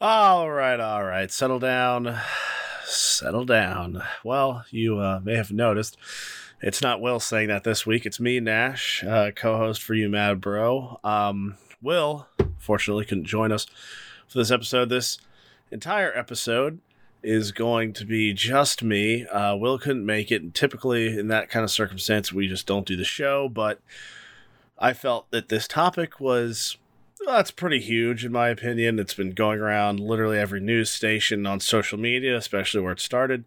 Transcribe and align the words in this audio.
All 0.00 0.48
right, 0.48 0.78
all 0.78 1.04
right. 1.04 1.28
Settle 1.28 1.58
down. 1.58 2.16
Settle 2.84 3.44
down. 3.44 4.00
Well, 4.22 4.64
you 4.70 5.00
uh, 5.00 5.18
may 5.24 5.34
have 5.34 5.50
noticed 5.50 5.96
it's 6.62 6.80
not 6.80 7.00
Will 7.00 7.18
saying 7.18 7.48
that 7.48 7.64
this 7.64 7.84
week. 7.84 8.06
It's 8.06 8.20
me, 8.20 8.38
Nash, 8.38 9.02
uh, 9.02 9.32
co 9.32 9.56
host 9.56 9.82
for 9.82 9.94
You 9.94 10.08
Mad 10.08 10.40
Bro. 10.40 11.00
Um, 11.02 11.56
Will, 11.82 12.28
fortunately, 12.58 13.06
couldn't 13.06 13.24
join 13.24 13.50
us 13.50 13.66
for 14.28 14.38
this 14.38 14.52
episode. 14.52 14.88
This 14.88 15.18
entire 15.72 16.16
episode 16.16 16.78
is 17.24 17.50
going 17.50 17.92
to 17.94 18.04
be 18.04 18.32
just 18.32 18.84
me. 18.84 19.26
Uh, 19.26 19.56
Will 19.56 19.80
couldn't 19.80 20.06
make 20.06 20.30
it. 20.30 20.42
And 20.42 20.54
typically, 20.54 21.18
in 21.18 21.26
that 21.26 21.50
kind 21.50 21.64
of 21.64 21.72
circumstance, 21.72 22.32
we 22.32 22.46
just 22.46 22.68
don't 22.68 22.86
do 22.86 22.96
the 22.96 23.02
show, 23.02 23.48
but 23.48 23.80
I 24.78 24.92
felt 24.92 25.28
that 25.32 25.48
this 25.48 25.66
topic 25.66 26.20
was 26.20 26.76
that's 27.26 27.50
pretty 27.50 27.80
huge 27.80 28.24
in 28.24 28.32
my 28.32 28.48
opinion. 28.48 28.98
It's 28.98 29.14
been 29.14 29.32
going 29.32 29.60
around 29.60 30.00
literally 30.00 30.38
every 30.38 30.60
news 30.60 30.90
station 30.90 31.46
on 31.46 31.60
social 31.60 31.98
media, 31.98 32.36
especially 32.36 32.80
where 32.80 32.92
it 32.92 33.00
started. 33.00 33.44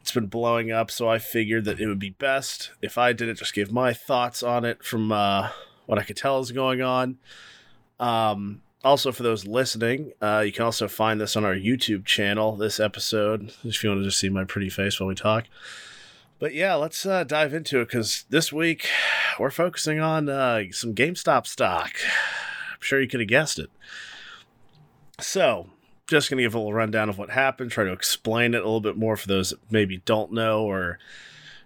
It's 0.00 0.12
been 0.12 0.26
blowing 0.26 0.72
up, 0.72 0.90
so 0.90 1.08
I 1.08 1.18
figured 1.18 1.64
that 1.66 1.80
it 1.80 1.86
would 1.86 2.00
be 2.00 2.10
best 2.10 2.72
if 2.82 2.98
I 2.98 3.12
did 3.12 3.28
it, 3.28 3.38
just 3.38 3.54
give 3.54 3.70
my 3.70 3.92
thoughts 3.92 4.42
on 4.42 4.64
it 4.64 4.82
from 4.82 5.12
uh, 5.12 5.50
what 5.86 5.98
I 5.98 6.02
could 6.02 6.16
tell 6.16 6.40
is 6.40 6.50
going 6.50 6.82
on. 6.82 7.18
Um, 8.00 8.62
also, 8.82 9.12
for 9.12 9.22
those 9.22 9.46
listening, 9.46 10.12
uh, 10.20 10.42
you 10.44 10.50
can 10.50 10.64
also 10.64 10.88
find 10.88 11.20
this 11.20 11.36
on 11.36 11.44
our 11.44 11.54
YouTube 11.54 12.04
channel, 12.04 12.56
this 12.56 12.80
episode, 12.80 13.52
if 13.62 13.84
you 13.84 13.90
want 13.90 14.00
to 14.00 14.06
just 14.06 14.18
see 14.18 14.28
my 14.28 14.44
pretty 14.44 14.68
face 14.68 14.98
while 14.98 15.08
we 15.08 15.14
talk. 15.14 15.44
But 16.40 16.52
yeah, 16.52 16.74
let's 16.74 17.06
uh, 17.06 17.22
dive 17.22 17.54
into 17.54 17.80
it 17.80 17.84
because 17.84 18.24
this 18.28 18.52
week 18.52 18.88
we're 19.38 19.52
focusing 19.52 20.00
on 20.00 20.28
uh, 20.28 20.64
some 20.72 20.96
GameStop 20.96 21.46
stock 21.46 21.92
sure 22.82 23.00
you 23.00 23.08
could 23.08 23.20
have 23.20 23.28
guessed 23.28 23.58
it. 23.58 23.70
So, 25.20 25.70
just 26.08 26.28
going 26.28 26.38
to 26.38 26.42
give 26.42 26.54
a 26.54 26.58
little 26.58 26.74
rundown 26.74 27.08
of 27.08 27.18
what 27.18 27.30
happened, 27.30 27.70
try 27.70 27.84
to 27.84 27.92
explain 27.92 28.54
it 28.54 28.62
a 28.62 28.64
little 28.64 28.80
bit 28.80 28.96
more 28.96 29.16
for 29.16 29.28
those 29.28 29.50
that 29.50 29.60
maybe 29.70 30.02
don't 30.04 30.32
know, 30.32 30.64
or, 30.64 30.98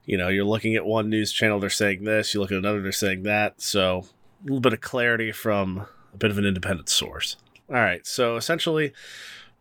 you 0.05 0.17
know, 0.17 0.29
you're 0.29 0.45
looking 0.45 0.75
at 0.77 0.85
one 0.85 1.09
news 1.09 1.33
channel, 1.33 1.59
they're 1.59 1.71
saying 1.71 2.05
this, 2.05 2.35
you 2.35 2.41
look 2.41 2.53
at 2.53 2.59
another, 2.59 2.81
they're 2.81 2.93
saying 2.93 3.23
that. 3.25 3.61
So, 3.61 4.05
a 4.43 4.45
little 4.45 4.61
bit 4.61 4.73
of 4.73 4.81
clarity 4.81 5.33
from 5.33 5.87
a 6.13 6.17
bit 6.17 6.31
of 6.31 6.39
an 6.39 6.45
independent 6.45 6.89
source. 6.89 7.37
All 7.69 7.77
right, 7.77 8.07
so 8.07 8.37
essentially, 8.37 8.93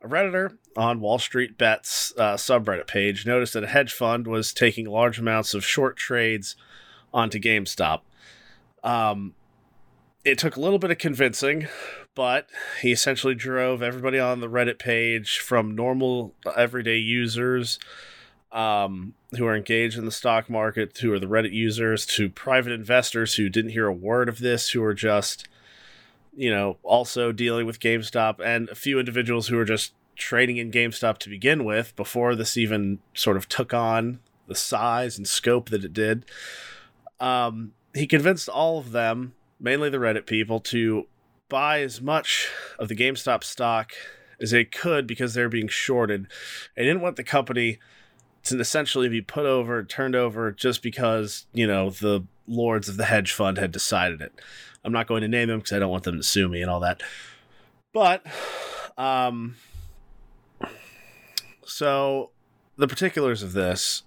a 0.02 0.08
Redditor 0.08 0.58
on 0.78 1.00
Wall 1.00 1.18
Street 1.18 1.58
Bets 1.58 2.14
uh, 2.18 2.36
subreddit 2.36 2.88
page 2.88 3.26
noticed 3.26 3.54
that 3.54 3.64
a 3.64 3.68
hedge 3.68 3.94
fund 3.94 4.28
was 4.28 4.54
taking 4.54 4.86
large 4.86 5.18
amounts 5.18 5.54
of 5.54 5.66
short 5.66 5.98
trades 5.98 6.56
onto 7.14 7.40
GameStop. 7.40 8.02
Um, 8.84 9.34
it 10.26 10.40
took 10.40 10.56
a 10.56 10.60
little 10.60 10.80
bit 10.80 10.90
of 10.90 10.98
convincing, 10.98 11.68
but 12.16 12.50
he 12.82 12.92
essentially 12.92 13.36
drove 13.36 13.84
everybody 13.84 14.20
on 14.20 14.42
the 14.42 14.50
Reddit 14.50 14.80
page 14.80 15.38
from 15.38 15.76
normal 15.76 16.34
everyday 16.58 16.98
users 16.98 17.78
um, 18.52 19.14
who 19.38 19.46
are 19.46 19.56
engaged 19.56 19.98
in 19.98 20.06
the 20.06 20.12
stock 20.12 20.50
market, 20.50 20.98
who 20.98 21.14
are 21.14 21.20
the 21.20 21.28
Reddit 21.28 21.54
users, 21.54 22.08
to 22.08 22.30
private 22.30 22.74
investors 22.74 23.36
who 23.36 23.50
didn't 23.50 23.72
hear 23.72 23.86
a 23.86 23.94
word 23.94 24.28
of 24.28 24.40
this, 24.40 24.72
who 24.72 24.84
are 24.84 24.96
just, 24.96 25.48
you 26.36 26.50
know, 26.50 26.78
also 26.82 27.32
dealing 27.32 27.68
with 27.68 27.80
GameStop, 27.80 28.44
and 28.44 28.68
a 28.70 28.76
few 28.76 29.00
individuals 29.00 29.48
who 29.48 29.60
are 29.60 29.66
just 29.66 29.94
trading 30.16 30.58
in 30.58 30.72
GameStop 30.72 31.20
to 31.20 31.30
begin 31.30 31.64
with 31.64 31.96
before 31.96 32.34
this 32.34 32.58
even 32.58 32.98
sort 33.14 33.38
of 33.38 33.48
took 33.48 33.76
on 33.76 34.20
the 34.48 34.56
size 34.56 35.18
and 35.18 35.28
scope 35.28 35.70
that 35.70 35.84
it 35.84 35.94
did. 35.94 36.26
Um, 37.20 37.74
he 37.94 38.08
convinced 38.08 38.50
all 38.50 38.80
of 38.80 38.92
them 38.92 39.34
mainly 39.66 39.90
the 39.90 39.98
Reddit 39.98 40.28
people, 40.28 40.60
to 40.60 41.08
buy 41.50 41.82
as 41.82 42.00
much 42.00 42.50
of 42.78 42.88
the 42.88 42.96
GameStop 42.96 43.44
stock 43.44 43.94
as 44.40 44.52
they 44.52 44.64
could 44.64 45.08
because 45.08 45.34
they're 45.34 45.50
being 45.50 45.68
shorted. 45.68 46.28
They 46.76 46.84
didn't 46.84 47.02
want 47.02 47.16
the 47.16 47.24
company 47.24 47.80
to 48.44 48.60
essentially 48.60 49.10
be 49.10 49.22
put 49.22 49.48
over, 49.48 49.84
turned 49.84 50.16
over, 50.16 50.52
just 50.52 50.84
because, 50.84 51.48
you 51.52 51.66
know, 51.66 51.90
the 51.90 52.26
lords 52.48 52.88
of 52.88 52.98
the 52.98 53.06
hedge 53.06 53.32
fund 53.32 53.58
had 53.58 53.72
decided 53.72 54.22
it. 54.22 54.40
I'm 54.84 54.94
not 54.94 55.08
going 55.08 55.24
to 55.24 55.28
name 55.28 55.48
them 55.48 55.60
because 55.60 55.74
I 55.74 55.80
don't 55.80 55.90
want 55.90 56.04
them 56.04 56.18
to 56.18 56.24
sue 56.24 56.48
me 56.48 56.62
and 56.62 56.70
all 56.70 56.82
that. 56.82 57.02
But, 57.92 58.24
um, 59.00 59.56
so 61.66 62.30
the 62.78 62.88
particulars 62.88 63.42
of 63.42 63.54
this 63.54 64.04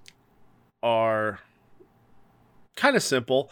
are 0.85 1.41
kind 2.77 2.95
of 2.95 3.03
simple 3.03 3.51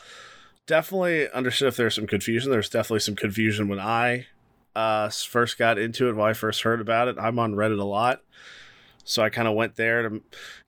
definitely 0.66 1.30
understood 1.30 1.68
if 1.68 1.76
there's 1.76 1.94
some 1.94 2.06
confusion. 2.06 2.50
There's 2.50 2.68
definitely 2.68 3.00
some 3.00 3.16
confusion 3.16 3.68
when 3.68 3.80
I 3.80 4.26
uh, 4.74 5.08
first 5.08 5.58
got 5.58 5.78
into 5.78 6.08
it, 6.08 6.16
when 6.16 6.28
I 6.28 6.32
first 6.32 6.62
heard 6.62 6.80
about 6.80 7.08
it. 7.08 7.16
I'm 7.18 7.38
on 7.38 7.54
Reddit 7.54 7.80
a 7.80 7.84
lot. 7.84 8.22
So 9.04 9.22
I 9.22 9.30
kind 9.30 9.46
of 9.46 9.54
went 9.54 9.76
there 9.76 10.08
to 10.08 10.22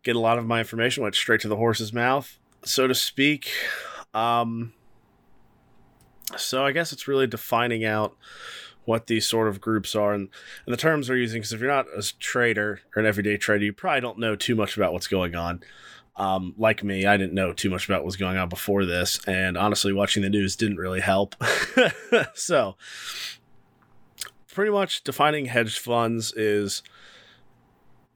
get 0.05 0.15
a 0.15 0.21
lot 0.21 0.39
of 0.39 0.47
my 0.47 0.61
information, 0.61 1.03
went 1.03 1.17
straight 1.17 1.41
to 1.41 1.49
the 1.49 1.57
horse's 1.57 1.93
mouth, 1.93 2.39
so 2.65 2.87
to 2.87 2.95
speak. 2.95 3.51
Um, 4.15 4.73
so 6.37 6.65
I 6.65 6.71
guess 6.71 6.93
it's 6.93 7.09
really 7.09 7.27
defining 7.27 7.85
out 7.85 8.17
what 8.85 9.09
these 9.09 9.27
sort 9.27 9.49
of 9.49 9.61
groups 9.61 9.95
are 9.95 10.15
and, 10.15 10.29
and 10.65 10.73
the 10.73 10.79
terms 10.79 11.09
they're 11.09 11.17
using. 11.17 11.41
Because 11.41 11.53
if 11.53 11.61
you're 11.61 11.69
not 11.69 11.87
a 11.95 12.03
trader 12.21 12.81
or 12.95 13.01
an 13.01 13.07
everyday 13.07 13.37
trader, 13.37 13.65
you 13.65 13.73
probably 13.73 14.01
don't 14.01 14.19
know 14.19 14.37
too 14.37 14.55
much 14.55 14.77
about 14.77 14.93
what's 14.93 15.09
going 15.09 15.35
on. 15.35 15.61
Um, 16.19 16.53
like 16.59 16.83
me, 16.83 17.07
I 17.07 17.17
didn't 17.17 17.33
know 17.33 17.53
too 17.53 17.71
much 17.71 17.87
about 17.87 18.01
what 18.01 18.07
was 18.07 18.17
going 18.17 18.37
on 18.37 18.49
before 18.49 18.85
this, 18.85 19.21
and 19.27 19.57
honestly, 19.57 19.93
watching 19.93 20.23
the 20.23 20.29
news 20.29 20.57
didn't 20.57 20.77
really 20.77 21.01
help. 21.01 21.37
so, 22.35 22.77
pretty 24.53 24.73
much 24.73 25.05
defining 25.05 25.47
hedge 25.47 25.79
funds 25.79 26.33
is 26.33 26.83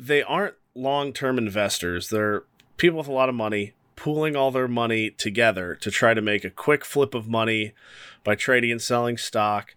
they 0.00 0.22
aren't 0.22 0.56
long 0.74 1.12
term 1.12 1.38
investors. 1.38 2.08
They're 2.08 2.42
people 2.76 2.98
with 2.98 3.06
a 3.06 3.12
lot 3.12 3.28
of 3.28 3.36
money 3.36 3.74
pooling 3.94 4.34
all 4.34 4.50
their 4.50 4.66
money 4.66 5.10
together 5.10 5.76
to 5.76 5.88
try 5.88 6.12
to 6.12 6.20
make 6.20 6.44
a 6.44 6.50
quick 6.50 6.84
flip 6.84 7.14
of 7.14 7.28
money 7.28 7.72
by 8.24 8.34
trading 8.34 8.72
and 8.72 8.82
selling 8.82 9.16
stock. 9.16 9.76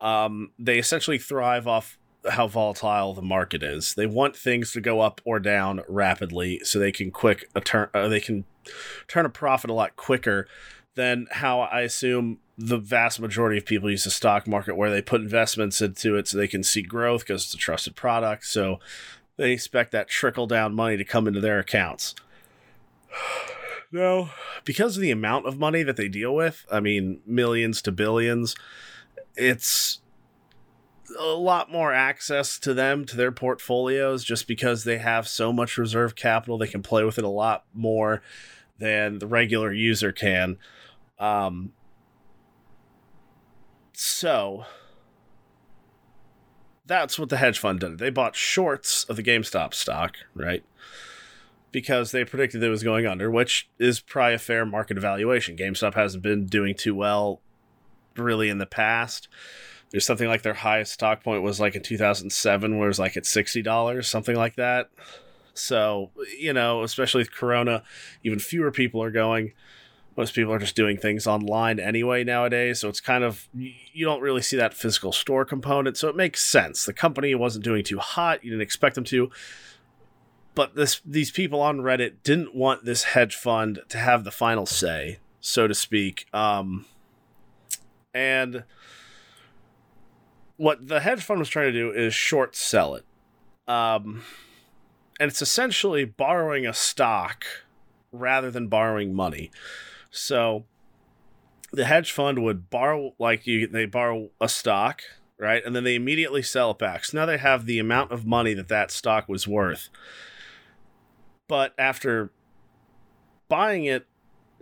Um, 0.00 0.52
they 0.58 0.78
essentially 0.78 1.18
thrive 1.18 1.66
off 1.66 1.98
how 2.30 2.46
volatile 2.46 3.14
the 3.14 3.22
market 3.22 3.62
is. 3.62 3.94
They 3.94 4.06
want 4.06 4.36
things 4.36 4.72
to 4.72 4.80
go 4.80 5.00
up 5.00 5.20
or 5.24 5.40
down 5.40 5.82
rapidly 5.88 6.60
so 6.64 6.78
they 6.78 6.92
can 6.92 7.10
quick 7.10 7.48
a 7.54 7.60
turn 7.60 7.88
uh, 7.94 8.08
they 8.08 8.20
can 8.20 8.44
turn 9.06 9.26
a 9.26 9.30
profit 9.30 9.70
a 9.70 9.74
lot 9.74 9.96
quicker 9.96 10.46
than 10.94 11.26
how 11.30 11.60
I 11.60 11.82
assume 11.82 12.38
the 12.56 12.78
vast 12.78 13.20
majority 13.20 13.56
of 13.56 13.64
people 13.64 13.88
use 13.88 14.02
the 14.02 14.10
stock 14.10 14.48
market 14.48 14.76
where 14.76 14.90
they 14.90 15.00
put 15.00 15.20
investments 15.20 15.80
into 15.80 16.16
it 16.16 16.26
so 16.26 16.36
they 16.36 16.48
can 16.48 16.64
see 16.64 16.82
growth 16.82 17.20
because 17.20 17.44
it's 17.44 17.54
a 17.54 17.58
trusted 17.58 17.94
product. 17.94 18.44
So 18.46 18.80
they 19.36 19.52
expect 19.52 19.92
that 19.92 20.08
trickle 20.08 20.48
down 20.48 20.74
money 20.74 20.96
to 20.96 21.04
come 21.04 21.28
into 21.28 21.40
their 21.40 21.58
accounts. 21.58 22.14
No, 23.90 24.28
because 24.66 24.98
of 24.98 25.00
the 25.00 25.10
amount 25.10 25.46
of 25.46 25.58
money 25.58 25.82
that 25.82 25.96
they 25.96 26.08
deal 26.08 26.34
with, 26.34 26.66
I 26.70 26.78
mean, 26.78 27.22
millions 27.24 27.80
to 27.80 27.90
billions, 27.90 28.54
it's 29.34 30.00
a 31.18 31.26
lot 31.26 31.70
more 31.70 31.92
access 31.92 32.58
to 32.58 32.74
them 32.74 33.04
to 33.06 33.16
their 33.16 33.32
portfolios 33.32 34.24
just 34.24 34.46
because 34.46 34.84
they 34.84 34.98
have 34.98 35.28
so 35.28 35.52
much 35.52 35.78
reserve 35.78 36.14
capital 36.14 36.58
they 36.58 36.66
can 36.66 36.82
play 36.82 37.04
with 37.04 37.18
it 37.18 37.24
a 37.24 37.28
lot 37.28 37.64
more 37.74 38.22
than 38.78 39.18
the 39.18 39.26
regular 39.26 39.72
user 39.72 40.12
can. 40.12 40.58
Um 41.18 41.72
so 43.92 44.64
that's 46.86 47.18
what 47.18 47.28
the 47.28 47.36
hedge 47.36 47.58
fund 47.58 47.80
did. 47.80 47.98
They 47.98 48.10
bought 48.10 48.36
shorts 48.36 49.04
of 49.04 49.16
the 49.16 49.22
GameStop 49.22 49.74
stock 49.74 50.16
right? 50.34 50.64
Because 51.70 52.12
they 52.12 52.24
predicted 52.24 52.62
it 52.62 52.68
was 52.68 52.82
going 52.82 53.06
under 53.06 53.30
which 53.30 53.68
is 53.78 54.00
probably 54.00 54.34
a 54.34 54.38
fair 54.38 54.64
market 54.64 54.96
evaluation. 54.96 55.56
GameStop 55.56 55.94
hasn't 55.94 56.22
been 56.22 56.46
doing 56.46 56.74
too 56.74 56.94
well 56.94 57.40
really 58.16 58.48
in 58.48 58.58
the 58.58 58.66
past 58.66 59.28
there's 59.90 60.04
something 60.04 60.28
like 60.28 60.42
their 60.42 60.54
highest 60.54 60.92
stock 60.92 61.22
point 61.22 61.42
was 61.42 61.60
like 61.60 61.74
in 61.74 61.82
2007 61.82 62.76
where 62.76 62.86
it 62.86 62.88
was 62.88 62.98
like 62.98 63.16
at 63.16 63.24
$60 63.24 64.04
something 64.04 64.36
like 64.36 64.56
that. 64.56 64.90
So 65.54 66.10
you 66.38 66.52
know 66.52 66.82
especially 66.82 67.20
with 67.20 67.32
corona 67.32 67.82
even 68.22 68.38
fewer 68.38 68.70
people 68.70 69.02
are 69.02 69.10
going. 69.10 69.52
Most 70.16 70.34
people 70.34 70.52
are 70.52 70.58
just 70.58 70.74
doing 70.74 70.96
things 70.96 71.28
online 71.28 71.78
anyway 71.78 72.24
nowadays 72.24 72.80
so 72.80 72.88
it's 72.88 73.00
kind 73.00 73.24
of 73.24 73.48
you 73.54 74.04
don't 74.04 74.20
really 74.20 74.42
see 74.42 74.56
that 74.56 74.74
physical 74.74 75.12
store 75.12 75.44
component 75.44 75.96
so 75.96 76.08
it 76.08 76.16
makes 76.16 76.44
sense. 76.44 76.84
The 76.84 76.92
company 76.92 77.34
wasn't 77.34 77.64
doing 77.64 77.84
too 77.84 77.98
hot 77.98 78.44
you 78.44 78.50
didn't 78.50 78.62
expect 78.62 78.94
them 78.94 79.04
to 79.04 79.30
but 80.54 80.74
this 80.74 81.00
these 81.04 81.30
people 81.30 81.60
on 81.60 81.78
reddit 81.78 82.14
didn't 82.24 82.54
want 82.54 82.84
this 82.84 83.04
hedge 83.04 83.36
fund 83.36 83.80
to 83.88 83.98
have 83.98 84.24
the 84.24 84.32
final 84.32 84.66
say 84.66 85.18
so 85.40 85.66
to 85.66 85.74
speak. 85.74 86.26
Um 86.34 86.84
and 88.12 88.64
what 90.58 90.86
the 90.86 91.00
hedge 91.00 91.22
fund 91.22 91.40
was 91.40 91.48
trying 91.48 91.72
to 91.72 91.78
do 91.78 91.90
is 91.90 92.14
short 92.14 92.54
sell 92.54 92.94
it. 92.94 93.06
Um, 93.66 94.22
and 95.18 95.30
it's 95.30 95.40
essentially 95.40 96.04
borrowing 96.04 96.66
a 96.66 96.74
stock 96.74 97.46
rather 98.12 98.50
than 98.50 98.68
borrowing 98.68 99.14
money. 99.14 99.50
So 100.10 100.64
the 101.72 101.86
hedge 101.86 102.12
fund 102.12 102.42
would 102.44 102.68
borrow 102.68 103.14
like 103.18 103.46
you 103.46 103.66
they 103.66 103.86
borrow 103.86 104.28
a 104.40 104.48
stock 104.48 105.02
right? 105.38 105.64
And 105.64 105.74
then 105.74 105.84
they 105.84 105.94
immediately 105.94 106.42
sell 106.42 106.72
it 106.72 106.78
back. 106.78 107.04
So 107.04 107.16
now 107.16 107.26
they 107.26 107.38
have 107.38 107.64
the 107.64 107.78
amount 107.78 108.12
of 108.12 108.26
money 108.26 108.54
that 108.54 108.68
that 108.68 108.90
stock 108.90 109.28
was 109.28 109.46
worth. 109.46 109.88
But 111.46 111.72
after 111.78 112.30
buying 113.48 113.84
it 113.84 114.06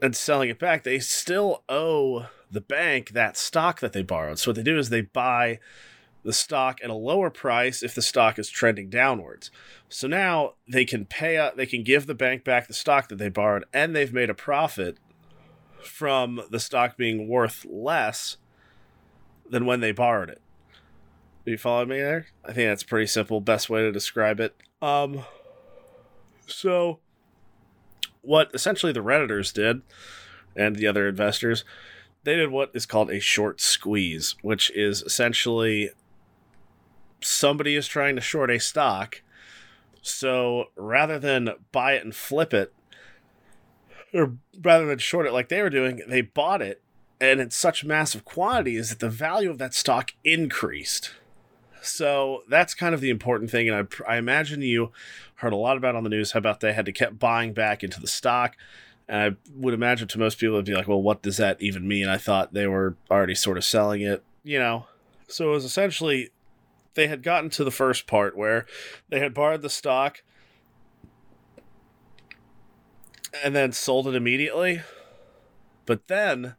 and 0.00 0.14
selling 0.14 0.50
it 0.50 0.58
back, 0.58 0.84
they 0.84 0.98
still 0.98 1.64
owe 1.68 2.26
the 2.50 2.60
bank 2.60 3.10
that 3.10 3.36
stock 3.36 3.80
that 3.80 3.92
they 3.92 4.02
borrowed. 4.02 4.38
So 4.38 4.50
what 4.50 4.56
they 4.56 4.62
do 4.62 4.78
is 4.78 4.88
they 4.88 5.02
buy 5.02 5.58
the 6.22 6.32
stock 6.32 6.80
at 6.82 6.90
a 6.90 6.94
lower 6.94 7.30
price 7.30 7.82
if 7.82 7.94
the 7.94 8.02
stock 8.02 8.38
is 8.38 8.48
trending 8.48 8.90
downwards. 8.90 9.50
So 9.88 10.08
now 10.08 10.54
they 10.68 10.84
can 10.84 11.04
pay 11.04 11.36
out, 11.36 11.56
they 11.56 11.66
can 11.66 11.84
give 11.84 12.06
the 12.06 12.14
bank 12.14 12.42
back 12.44 12.66
the 12.66 12.74
stock 12.74 13.08
that 13.08 13.16
they 13.16 13.28
borrowed, 13.28 13.64
and 13.72 13.94
they've 13.94 14.12
made 14.12 14.30
a 14.30 14.34
profit 14.34 14.98
from 15.82 16.42
the 16.50 16.58
stock 16.58 16.96
being 16.96 17.28
worth 17.28 17.64
less 17.64 18.38
than 19.48 19.66
when 19.66 19.80
they 19.80 19.92
borrowed 19.92 20.28
it. 20.28 20.40
Do 21.44 21.52
you 21.52 21.58
follow 21.58 21.86
me 21.86 21.98
there? 21.98 22.26
I 22.44 22.52
think 22.52 22.68
that's 22.68 22.82
pretty 22.82 23.06
simple. 23.06 23.40
Best 23.40 23.70
way 23.70 23.82
to 23.82 23.92
describe 23.92 24.40
it. 24.40 24.56
Um, 24.82 25.24
so 26.48 26.98
what 28.22 28.50
essentially 28.52 28.92
the 28.92 29.00
redditors 29.02 29.52
did, 29.52 29.82
and 30.56 30.74
the 30.74 30.88
other 30.88 31.06
investors, 31.06 31.64
they 32.26 32.34
did 32.34 32.50
what 32.50 32.72
is 32.74 32.86
called 32.86 33.08
a 33.08 33.20
short 33.20 33.60
squeeze, 33.60 34.34
which 34.42 34.68
is 34.72 35.00
essentially 35.02 35.90
somebody 37.22 37.76
is 37.76 37.86
trying 37.86 38.16
to 38.16 38.20
short 38.20 38.50
a 38.50 38.58
stock. 38.58 39.22
So 40.02 40.64
rather 40.74 41.20
than 41.20 41.50
buy 41.70 41.92
it 41.92 42.02
and 42.02 42.12
flip 42.12 42.52
it, 42.52 42.74
or 44.12 44.32
rather 44.60 44.86
than 44.86 44.98
short 44.98 45.26
it 45.26 45.32
like 45.32 45.48
they 45.48 45.62
were 45.62 45.70
doing, 45.70 46.02
they 46.08 46.20
bought 46.20 46.60
it 46.60 46.82
and 47.20 47.40
in 47.40 47.52
such 47.52 47.84
massive 47.84 48.24
quantities 48.24 48.88
that 48.88 48.98
the 48.98 49.08
value 49.08 49.48
of 49.48 49.58
that 49.58 49.72
stock 49.72 50.10
increased. 50.24 51.12
So 51.80 52.42
that's 52.48 52.74
kind 52.74 52.92
of 52.92 53.00
the 53.00 53.10
important 53.10 53.52
thing. 53.52 53.68
And 53.68 53.88
I, 54.08 54.14
I 54.14 54.16
imagine 54.16 54.62
you 54.62 54.90
heard 55.36 55.52
a 55.52 55.56
lot 55.56 55.76
about 55.76 55.94
on 55.94 56.02
the 56.02 56.10
news 56.10 56.32
how 56.32 56.38
about 56.38 56.58
they 56.58 56.72
had 56.72 56.86
to 56.86 56.92
keep 56.92 57.20
buying 57.20 57.52
back 57.52 57.84
into 57.84 58.00
the 58.00 58.08
stock. 58.08 58.56
And 59.08 59.20
I 59.20 59.50
would 59.54 59.74
imagine 59.74 60.08
to 60.08 60.18
most 60.18 60.38
people, 60.38 60.56
it'd 60.56 60.66
be 60.66 60.74
like, 60.74 60.88
well, 60.88 61.02
what 61.02 61.22
does 61.22 61.36
that 61.36 61.60
even 61.60 61.86
mean? 61.86 62.08
I 62.08 62.16
thought 62.16 62.52
they 62.52 62.66
were 62.66 62.96
already 63.10 63.34
sort 63.34 63.56
of 63.56 63.64
selling 63.64 64.02
it, 64.02 64.24
you 64.42 64.58
know? 64.58 64.86
So 65.28 65.48
it 65.48 65.52
was 65.52 65.64
essentially 65.64 66.30
they 66.94 67.06
had 67.06 67.22
gotten 67.22 67.50
to 67.50 67.64
the 67.64 67.70
first 67.70 68.06
part 68.06 68.36
where 68.36 68.66
they 69.08 69.20
had 69.20 69.34
borrowed 69.34 69.62
the 69.62 69.70
stock 69.70 70.22
and 73.44 73.54
then 73.54 73.72
sold 73.72 74.08
it 74.08 74.14
immediately. 74.14 74.82
But 75.84 76.08
then 76.08 76.56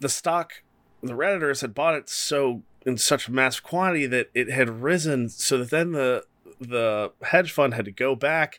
the 0.00 0.08
stock, 0.08 0.62
the 1.02 1.12
Redditors 1.12 1.60
had 1.60 1.74
bought 1.74 1.94
it 1.94 2.08
so 2.08 2.62
in 2.84 2.96
such 2.96 3.28
mass 3.28 3.60
quantity 3.60 4.06
that 4.06 4.30
it 4.34 4.50
had 4.50 4.82
risen 4.82 5.28
so 5.28 5.58
that 5.58 5.70
then 5.70 5.92
the 5.92 6.24
the 6.60 7.12
hedge 7.22 7.52
fund 7.52 7.74
had 7.74 7.84
to 7.84 7.92
go 7.92 8.16
back 8.16 8.58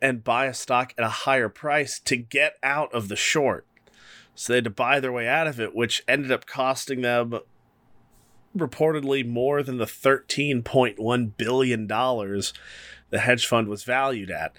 and 0.00 0.24
buy 0.24 0.46
a 0.46 0.54
stock 0.54 0.92
at 0.98 1.04
a 1.04 1.08
higher 1.08 1.48
price 1.48 1.98
to 2.00 2.16
get 2.16 2.56
out 2.62 2.92
of 2.92 3.08
the 3.08 3.16
short. 3.16 3.66
So 4.34 4.52
they 4.52 4.58
had 4.58 4.64
to 4.64 4.70
buy 4.70 5.00
their 5.00 5.12
way 5.12 5.26
out 5.26 5.46
of 5.46 5.58
it, 5.60 5.74
which 5.74 6.04
ended 6.06 6.30
up 6.30 6.46
costing 6.46 7.00
them 7.00 7.40
reportedly 8.56 9.26
more 9.26 9.62
than 9.62 9.78
the 9.78 9.84
$13.1 9.84 11.36
billion 11.36 11.86
the 11.86 13.18
hedge 13.20 13.46
fund 13.46 13.68
was 13.68 13.84
valued 13.84 14.30
at. 14.30 14.52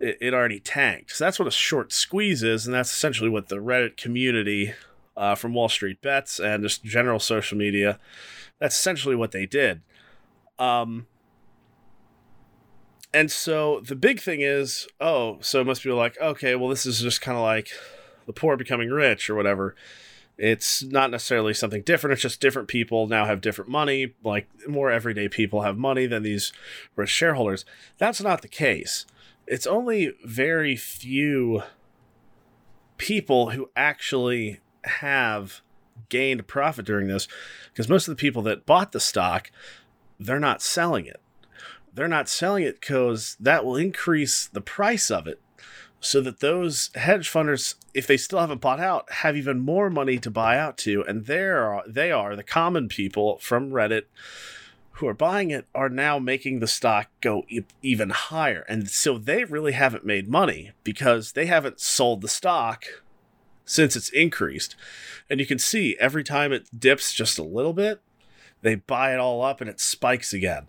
It, 0.00 0.18
it, 0.20 0.34
already 0.34 0.60
tanked. 0.60 1.12
So 1.12 1.24
that's 1.24 1.38
what 1.38 1.48
a 1.48 1.52
short 1.52 1.92
squeeze 1.92 2.42
is, 2.42 2.66
and 2.66 2.74
that's 2.74 2.92
essentially 2.92 3.30
what 3.30 3.48
the 3.48 3.56
Reddit 3.56 3.96
community 3.96 4.74
uh, 5.16 5.34
from 5.34 5.54
Wall 5.54 5.68
Street 5.68 6.02
Bets 6.02 6.40
and 6.40 6.62
just 6.62 6.84
general 6.84 7.20
social 7.20 7.56
media, 7.56 7.98
that's 8.58 8.76
essentially 8.76 9.14
what 9.14 9.32
they 9.32 9.46
did. 9.46 9.82
Um, 10.58 11.06
and 13.14 13.30
so 13.30 13.80
the 13.80 13.94
big 13.94 14.20
thing 14.20 14.40
is, 14.40 14.88
oh, 15.00 15.38
so 15.40 15.62
most 15.62 15.84
people 15.84 15.96
are 15.96 16.02
like, 16.02 16.20
okay, 16.20 16.56
well, 16.56 16.68
this 16.68 16.84
is 16.84 17.00
just 17.00 17.20
kind 17.20 17.38
of 17.38 17.44
like 17.44 17.68
the 18.26 18.32
poor 18.32 18.56
becoming 18.56 18.90
rich 18.90 19.30
or 19.30 19.36
whatever. 19.36 19.76
It's 20.36 20.82
not 20.82 21.12
necessarily 21.12 21.54
something 21.54 21.82
different. 21.82 22.14
It's 22.14 22.22
just 22.22 22.40
different 22.40 22.66
people 22.66 23.06
now 23.06 23.24
have 23.24 23.40
different 23.40 23.70
money. 23.70 24.14
Like 24.24 24.48
more 24.66 24.90
everyday 24.90 25.28
people 25.28 25.62
have 25.62 25.78
money 25.78 26.06
than 26.06 26.24
these 26.24 26.52
rich 26.96 27.10
shareholders. 27.10 27.64
That's 27.98 28.20
not 28.20 28.42
the 28.42 28.48
case. 28.48 29.06
It's 29.46 29.66
only 29.66 30.14
very 30.24 30.74
few 30.74 31.62
people 32.98 33.50
who 33.50 33.70
actually 33.76 34.58
have 34.82 35.60
gained 36.08 36.48
profit 36.48 36.84
during 36.84 37.06
this 37.06 37.28
because 37.72 37.88
most 37.88 38.08
of 38.08 38.16
the 38.16 38.20
people 38.20 38.42
that 38.42 38.66
bought 38.66 38.90
the 38.90 38.98
stock, 38.98 39.52
they're 40.18 40.40
not 40.40 40.62
selling 40.62 41.06
it. 41.06 41.20
They're 41.94 42.08
not 42.08 42.28
selling 42.28 42.64
it 42.64 42.80
because 42.80 43.36
that 43.38 43.64
will 43.64 43.76
increase 43.76 44.46
the 44.46 44.60
price 44.60 45.10
of 45.10 45.26
it 45.26 45.40
so 46.00 46.20
that 46.20 46.40
those 46.40 46.90
hedge 46.96 47.30
funders, 47.30 47.76
if 47.94 48.06
they 48.06 48.18
still 48.18 48.40
haven't 48.40 48.60
bought 48.60 48.80
out, 48.80 49.10
have 49.10 49.36
even 49.36 49.60
more 49.60 49.88
money 49.88 50.18
to 50.18 50.30
buy 50.30 50.58
out 50.58 50.76
to. 50.78 51.02
And 51.02 51.26
there 51.26 51.82
they 51.86 52.12
are, 52.12 52.36
the 52.36 52.42
common 52.42 52.88
people 52.88 53.38
from 53.38 53.70
Reddit 53.70 54.02
who 54.98 55.08
are 55.08 55.14
buying 55.14 55.50
it 55.50 55.66
are 55.74 55.88
now 55.88 56.18
making 56.18 56.60
the 56.60 56.66
stock 56.66 57.08
go 57.20 57.44
e- 57.48 57.62
even 57.82 58.10
higher. 58.10 58.64
And 58.68 58.88
so 58.88 59.18
they 59.18 59.44
really 59.44 59.72
haven't 59.72 60.04
made 60.04 60.28
money 60.28 60.72
because 60.84 61.32
they 61.32 61.46
haven't 61.46 61.80
sold 61.80 62.20
the 62.20 62.28
stock 62.28 62.84
since 63.64 63.96
it's 63.96 64.10
increased. 64.10 64.76
And 65.28 65.40
you 65.40 65.46
can 65.46 65.58
see 65.58 65.96
every 65.98 66.22
time 66.22 66.52
it 66.52 66.68
dips 66.78 67.12
just 67.12 67.38
a 67.38 67.42
little 67.42 67.72
bit, 67.72 68.02
they 68.62 68.76
buy 68.76 69.12
it 69.14 69.18
all 69.18 69.42
up 69.42 69.60
and 69.60 69.68
it 69.68 69.80
spikes 69.80 70.32
again. 70.32 70.66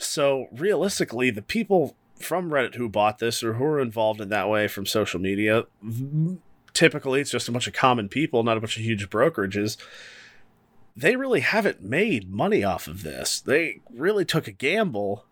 So 0.00 0.48
realistically, 0.50 1.30
the 1.30 1.42
people 1.42 1.94
from 2.18 2.50
Reddit 2.50 2.74
who 2.74 2.88
bought 2.88 3.18
this 3.18 3.42
or 3.42 3.54
who 3.54 3.64
are 3.64 3.80
involved 3.80 4.20
in 4.20 4.28
that 4.30 4.48
way 4.48 4.66
from 4.66 4.86
social 4.86 5.20
media. 5.20 5.64
Typically, 6.72 7.20
it's 7.20 7.30
just 7.30 7.48
a 7.48 7.52
bunch 7.52 7.66
of 7.66 7.72
common 7.72 8.08
people, 8.08 8.42
not 8.42 8.56
a 8.56 8.60
bunch 8.60 8.76
of 8.76 8.82
huge 8.82 9.08
brokerages. 9.10 9.76
They 10.96 11.16
really 11.16 11.40
haven't 11.40 11.82
made 11.82 12.30
money 12.30 12.64
off 12.64 12.86
of 12.86 13.02
this. 13.02 13.40
They 13.40 13.80
really 13.92 14.24
took 14.24 14.46
a 14.46 14.52
gamble. 14.52 15.24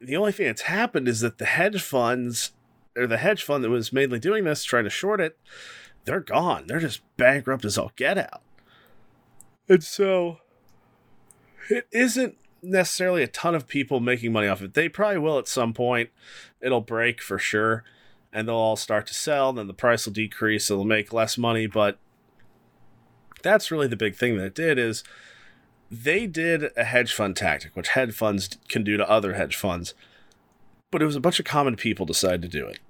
The 0.00 0.16
only 0.16 0.32
thing 0.32 0.46
that's 0.46 0.62
happened 0.62 1.08
is 1.08 1.20
that 1.20 1.38
the 1.38 1.44
hedge 1.46 1.82
funds, 1.82 2.52
or 2.96 3.06
the 3.06 3.18
hedge 3.18 3.42
fund 3.42 3.64
that 3.64 3.70
was 3.70 3.92
mainly 3.92 4.18
doing 4.18 4.44
this, 4.44 4.64
trying 4.64 4.84
to 4.84 4.90
short 4.90 5.20
it, 5.20 5.38
they're 6.04 6.20
gone. 6.20 6.66
They're 6.66 6.80
just 6.80 7.02
bankrupt 7.16 7.64
as 7.64 7.78
all 7.78 7.92
get 7.96 8.18
out. 8.18 8.42
And 9.68 9.82
so, 9.82 10.38
it 11.70 11.86
isn't 11.90 12.36
necessarily 12.64 13.22
a 13.22 13.28
ton 13.28 13.54
of 13.54 13.68
people 13.68 14.00
making 14.00 14.32
money 14.32 14.48
off 14.48 14.62
it. 14.62 14.74
They 14.74 14.88
probably 14.88 15.18
will 15.18 15.38
at 15.38 15.48
some 15.48 15.72
point. 15.72 16.10
It'll 16.60 16.80
break 16.80 17.20
for 17.20 17.38
sure, 17.38 17.84
and 18.32 18.48
they'll 18.48 18.56
all 18.56 18.76
start 18.76 19.06
to 19.08 19.14
sell. 19.14 19.52
Then 19.52 19.66
the 19.66 19.74
price 19.74 20.06
will 20.06 20.12
decrease. 20.12 20.68
They'll 20.68 20.84
make 20.84 21.12
less 21.12 21.38
money. 21.38 21.66
But 21.66 21.98
that's 23.42 23.70
really 23.70 23.86
the 23.86 23.96
big 23.96 24.16
thing 24.16 24.36
that 24.36 24.44
it 24.44 24.54
did 24.54 24.78
is 24.78 25.04
they 25.90 26.26
did 26.26 26.70
a 26.76 26.84
hedge 26.84 27.12
fund 27.12 27.36
tactic, 27.36 27.76
which 27.76 27.88
hedge 27.88 28.12
funds 28.14 28.48
can 28.68 28.82
do 28.82 28.96
to 28.96 29.08
other 29.08 29.34
hedge 29.34 29.56
funds. 29.56 29.94
But 30.90 31.02
it 31.02 31.06
was 31.06 31.16
a 31.16 31.20
bunch 31.20 31.38
of 31.38 31.44
common 31.44 31.76
people 31.76 32.06
decided 32.06 32.42
to 32.42 32.48
do 32.48 32.66
it. 32.66 32.80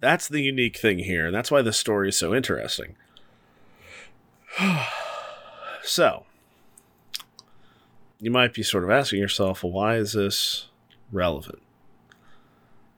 That's 0.00 0.28
the 0.28 0.42
unique 0.42 0.76
thing 0.76 1.00
here, 1.00 1.26
and 1.26 1.34
that's 1.34 1.50
why 1.50 1.62
this 1.62 1.78
story 1.78 2.08
is 2.08 2.16
so 2.16 2.34
interesting. 2.34 2.96
so, 5.82 6.26
you 8.24 8.30
might 8.30 8.54
be 8.54 8.62
sort 8.62 8.84
of 8.84 8.90
asking 8.90 9.20
yourself, 9.20 9.62
well, 9.62 9.72
why 9.72 9.96
is 9.96 10.14
this 10.14 10.68
relevant? 11.12 11.60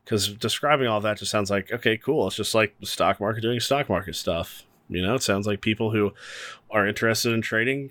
Because 0.04 0.28
describing 0.28 0.86
all 0.86 1.00
that 1.00 1.18
just 1.18 1.32
sounds 1.32 1.50
like, 1.50 1.72
okay, 1.72 1.96
cool. 1.96 2.28
It's 2.28 2.36
just 2.36 2.54
like 2.54 2.78
the 2.78 2.86
stock 2.86 3.18
market 3.18 3.40
doing 3.40 3.58
stock 3.58 3.88
market 3.88 4.14
stuff. 4.14 4.62
You 4.88 5.02
know, 5.02 5.16
it 5.16 5.24
sounds 5.24 5.48
like 5.48 5.60
people 5.60 5.90
who 5.90 6.12
are 6.70 6.86
interested 6.86 7.32
in 7.32 7.42
trading, 7.42 7.90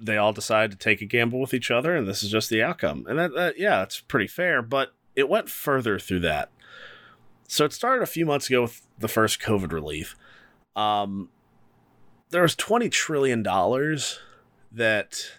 they 0.00 0.16
all 0.16 0.32
decide 0.32 0.70
to 0.70 0.76
take 0.76 1.02
a 1.02 1.06
gamble 1.06 1.40
with 1.40 1.52
each 1.52 1.72
other, 1.72 1.96
and 1.96 2.06
this 2.06 2.22
is 2.22 2.30
just 2.30 2.50
the 2.50 2.62
outcome. 2.62 3.04
And 3.08 3.18
that, 3.18 3.34
that 3.34 3.58
yeah, 3.58 3.82
it's 3.82 4.00
pretty 4.00 4.28
fair, 4.28 4.62
but 4.62 4.94
it 5.16 5.28
went 5.28 5.48
further 5.48 5.98
through 5.98 6.20
that. 6.20 6.50
So 7.48 7.64
it 7.64 7.72
started 7.72 8.04
a 8.04 8.06
few 8.06 8.24
months 8.24 8.48
ago 8.48 8.62
with 8.62 8.86
the 8.96 9.08
first 9.08 9.40
COVID 9.40 9.72
relief. 9.72 10.14
Um, 10.76 11.30
there 12.28 12.42
was 12.42 12.54
twenty 12.54 12.88
trillion 12.88 13.42
dollars 13.42 14.20
that 14.70 15.32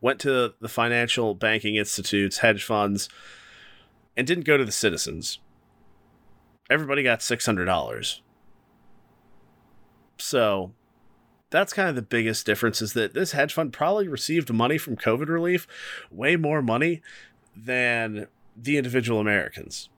went 0.00 0.20
to 0.20 0.54
the 0.60 0.68
financial 0.68 1.34
banking 1.34 1.76
institutes, 1.76 2.38
hedge 2.38 2.64
funds, 2.64 3.08
and 4.16 4.26
didn't 4.26 4.44
go 4.44 4.56
to 4.56 4.64
the 4.64 4.72
citizens. 4.72 5.38
Everybody 6.68 7.02
got 7.02 7.20
$600. 7.20 8.20
So 10.18 10.72
that's 11.50 11.72
kind 11.72 11.88
of 11.88 11.96
the 11.96 12.02
biggest 12.02 12.46
difference 12.46 12.80
is 12.80 12.92
that 12.92 13.14
this 13.14 13.32
hedge 13.32 13.52
fund 13.52 13.72
probably 13.72 14.08
received 14.08 14.52
money 14.52 14.78
from 14.78 14.96
COVID 14.96 15.28
relief, 15.28 15.66
way 16.10 16.36
more 16.36 16.62
money 16.62 17.02
than 17.56 18.28
the 18.56 18.76
individual 18.76 19.20
Americans. 19.20 19.88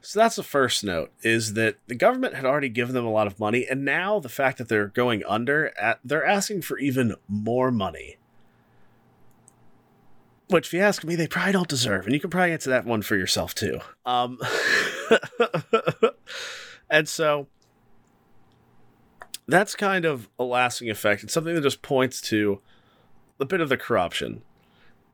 So 0.00 0.20
that's 0.20 0.36
the 0.36 0.44
first 0.44 0.84
note 0.84 1.10
is 1.22 1.54
that 1.54 1.76
the 1.88 1.96
government 1.96 2.34
had 2.34 2.44
already 2.44 2.68
given 2.68 2.94
them 2.94 3.04
a 3.04 3.10
lot 3.10 3.26
of 3.26 3.40
money 3.40 3.66
and 3.68 3.84
now 3.84 4.20
the 4.20 4.28
fact 4.28 4.58
that 4.58 4.68
they're 4.68 4.86
going 4.86 5.24
under 5.26 5.72
they're 6.04 6.24
asking 6.24 6.62
for 6.62 6.78
even 6.78 7.16
more 7.26 7.72
money 7.72 8.16
which, 10.52 10.68
if 10.68 10.74
you 10.74 10.80
ask 10.80 11.04
me, 11.04 11.16
they 11.16 11.26
probably 11.26 11.52
don't 11.52 11.68
deserve. 11.68 12.04
And 12.04 12.14
you 12.14 12.20
can 12.20 12.30
probably 12.30 12.52
answer 12.52 12.70
that 12.70 12.84
one 12.84 13.02
for 13.02 13.16
yourself, 13.16 13.54
too. 13.54 13.80
Um, 14.06 14.38
and 16.90 17.08
so 17.08 17.46
that's 19.48 19.74
kind 19.74 20.04
of 20.04 20.28
a 20.38 20.44
lasting 20.44 20.90
effect. 20.90 21.24
It's 21.24 21.32
something 21.32 21.54
that 21.54 21.62
just 21.62 21.82
points 21.82 22.20
to 22.22 22.60
a 23.40 23.44
bit 23.44 23.60
of 23.60 23.68
the 23.68 23.76
corruption. 23.76 24.42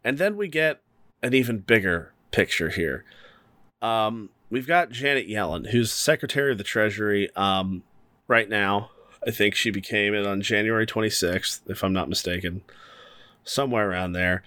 And 0.04 0.18
then 0.18 0.36
we 0.36 0.48
get 0.48 0.80
an 1.22 1.34
even 1.34 1.58
bigger 1.58 2.12
picture 2.30 2.68
here. 2.68 3.04
Um, 3.80 4.30
we've 4.50 4.66
got 4.66 4.90
Janet 4.90 5.28
Yellen, 5.28 5.70
who's 5.70 5.92
Secretary 5.92 6.52
of 6.52 6.58
the 6.58 6.64
Treasury 6.64 7.34
um, 7.34 7.82
right 8.26 8.48
now. 8.48 8.90
I 9.26 9.30
think 9.30 9.54
she 9.54 9.70
became 9.70 10.14
it 10.14 10.26
on 10.26 10.40
January 10.40 10.86
26th, 10.86 11.60
if 11.68 11.82
I'm 11.82 11.92
not 11.92 12.08
mistaken, 12.08 12.62
somewhere 13.44 13.90
around 13.90 14.12
there. 14.12 14.42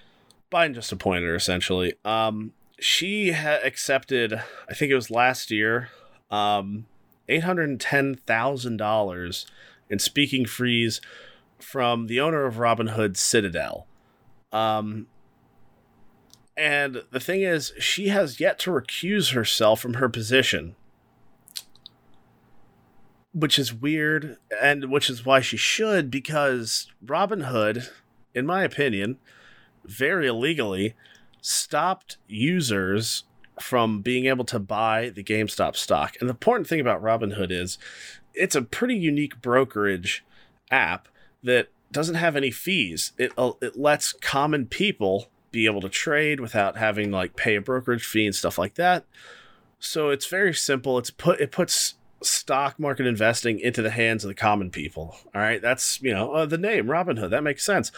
Biden 0.51 0.75
just 0.75 0.91
appointed 0.91 1.23
her 1.23 1.35
essentially. 1.35 1.93
Um, 2.03 2.51
she 2.79 3.31
ha- 3.31 3.59
accepted, 3.63 4.33
I 4.69 4.73
think 4.73 4.91
it 4.91 4.95
was 4.95 5.09
last 5.09 5.49
year, 5.51 5.87
um, 6.29 6.87
$810,000 7.29 9.45
in 9.89 9.99
speaking 9.99 10.45
fees 10.45 10.99
from 11.59 12.07
the 12.07 12.19
owner 12.19 12.45
of 12.45 12.55
Robinhood 12.55 13.15
Citadel. 13.17 13.87
Um, 14.51 15.07
and 16.57 17.03
the 17.11 17.19
thing 17.19 17.41
is, 17.41 17.73
she 17.79 18.07
has 18.09 18.39
yet 18.39 18.59
to 18.59 18.71
recuse 18.71 19.33
herself 19.33 19.79
from 19.79 19.95
her 19.95 20.09
position, 20.09 20.75
which 23.33 23.57
is 23.57 23.73
weird, 23.73 24.37
and 24.61 24.91
which 24.91 25.09
is 25.09 25.25
why 25.25 25.39
she 25.39 25.57
should, 25.57 26.11
because 26.11 26.91
Robinhood, 27.05 27.89
in 28.35 28.45
my 28.45 28.63
opinion, 28.63 29.17
very 29.85 30.27
illegally 30.27 30.95
stopped 31.41 32.17
users 32.27 33.23
from 33.59 34.01
being 34.01 34.25
able 34.25 34.45
to 34.45 34.59
buy 34.59 35.09
the 35.09 35.23
GameStop 35.23 35.75
stock. 35.75 36.15
And 36.19 36.29
the 36.29 36.33
important 36.33 36.67
thing 36.67 36.79
about 36.79 37.01
Robinhood 37.01 37.51
is 37.51 37.77
it's 38.33 38.55
a 38.55 38.61
pretty 38.61 38.95
unique 38.95 39.41
brokerage 39.41 40.23
app 40.69 41.07
that 41.43 41.69
doesn't 41.91 42.15
have 42.15 42.35
any 42.35 42.51
fees. 42.51 43.11
It 43.17 43.31
uh, 43.37 43.53
it 43.61 43.77
lets 43.77 44.13
common 44.13 44.67
people 44.67 45.27
be 45.51 45.65
able 45.65 45.81
to 45.81 45.89
trade 45.89 46.39
without 46.39 46.77
having 46.77 47.11
like 47.11 47.35
pay 47.35 47.55
a 47.55 47.61
brokerage 47.61 48.05
fee 48.05 48.25
and 48.25 48.35
stuff 48.35 48.57
like 48.57 48.75
that. 48.75 49.05
So 49.79 50.09
it's 50.09 50.27
very 50.27 50.53
simple. 50.53 50.97
It's 50.97 51.11
put 51.11 51.41
it 51.41 51.51
puts 51.51 51.95
stock 52.23 52.79
market 52.79 53.07
investing 53.07 53.59
into 53.59 53.81
the 53.81 53.89
hands 53.89 54.23
of 54.23 54.29
the 54.29 54.35
common 54.35 54.69
people. 54.69 55.17
All 55.33 55.41
right, 55.41 55.61
that's 55.61 56.01
you 56.01 56.13
know 56.13 56.31
uh, 56.33 56.45
the 56.45 56.57
name 56.57 56.85
Robinhood. 56.85 57.31
That 57.31 57.43
makes 57.43 57.65
sense. 57.65 57.91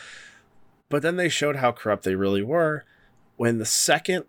But 0.93 1.01
then 1.01 1.15
they 1.15 1.27
showed 1.27 1.55
how 1.55 1.71
corrupt 1.71 2.03
they 2.03 2.13
really 2.13 2.43
were 2.43 2.85
when 3.35 3.57
the 3.57 3.65
second 3.65 4.25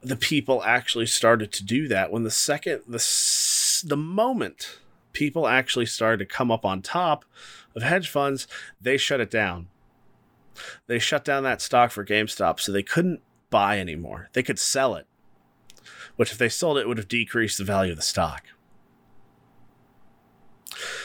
the 0.00 0.16
people 0.16 0.62
actually 0.64 1.04
started 1.04 1.52
to 1.52 1.62
do 1.62 1.86
that, 1.86 2.10
when 2.10 2.22
the 2.22 2.30
second 2.30 2.80
the 2.88 3.84
the 3.86 3.94
moment 3.94 4.78
people 5.12 5.46
actually 5.46 5.84
started 5.84 6.16
to 6.20 6.24
come 6.24 6.50
up 6.50 6.64
on 6.64 6.80
top 6.80 7.26
of 7.76 7.82
hedge 7.82 8.08
funds, 8.08 8.48
they 8.80 8.96
shut 8.96 9.20
it 9.20 9.30
down. 9.30 9.68
They 10.86 10.98
shut 10.98 11.26
down 11.26 11.42
that 11.42 11.60
stock 11.60 11.90
for 11.90 12.06
GameStop 12.06 12.58
so 12.58 12.72
they 12.72 12.82
couldn't 12.82 13.20
buy 13.50 13.78
anymore. 13.78 14.30
They 14.32 14.42
could 14.42 14.58
sell 14.58 14.94
it, 14.94 15.06
which 16.16 16.32
if 16.32 16.38
they 16.38 16.48
sold 16.48 16.78
it, 16.78 16.88
would 16.88 16.96
have 16.96 17.08
decreased 17.08 17.58
the 17.58 17.64
value 17.64 17.92
of 17.92 17.98
the 17.98 18.02
stock. 18.02 18.44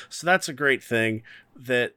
So 0.07 0.25
that's 0.25 0.47
a 0.47 0.53
great 0.53 0.81
thing 0.81 1.23
that 1.57 1.95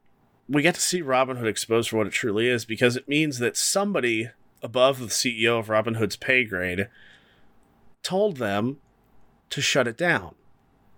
we 0.49 0.61
get 0.61 0.75
to 0.75 0.81
see 0.81 1.01
Robinhood 1.01 1.47
exposed 1.47 1.89
for 1.89 1.97
what 1.97 2.07
it 2.07 2.13
truly 2.13 2.47
is 2.47 2.65
because 2.65 2.95
it 2.95 3.07
means 3.07 3.39
that 3.39 3.57
somebody 3.57 4.29
above 4.61 4.99
the 4.99 5.05
CEO 5.07 5.59
of 5.59 5.67
Robinhood's 5.67 6.15
pay 6.15 6.43
grade 6.43 6.87
told 8.01 8.37
them 8.37 8.77
to 9.49 9.61
shut 9.61 9.87
it 9.87 9.97
down. 9.97 10.35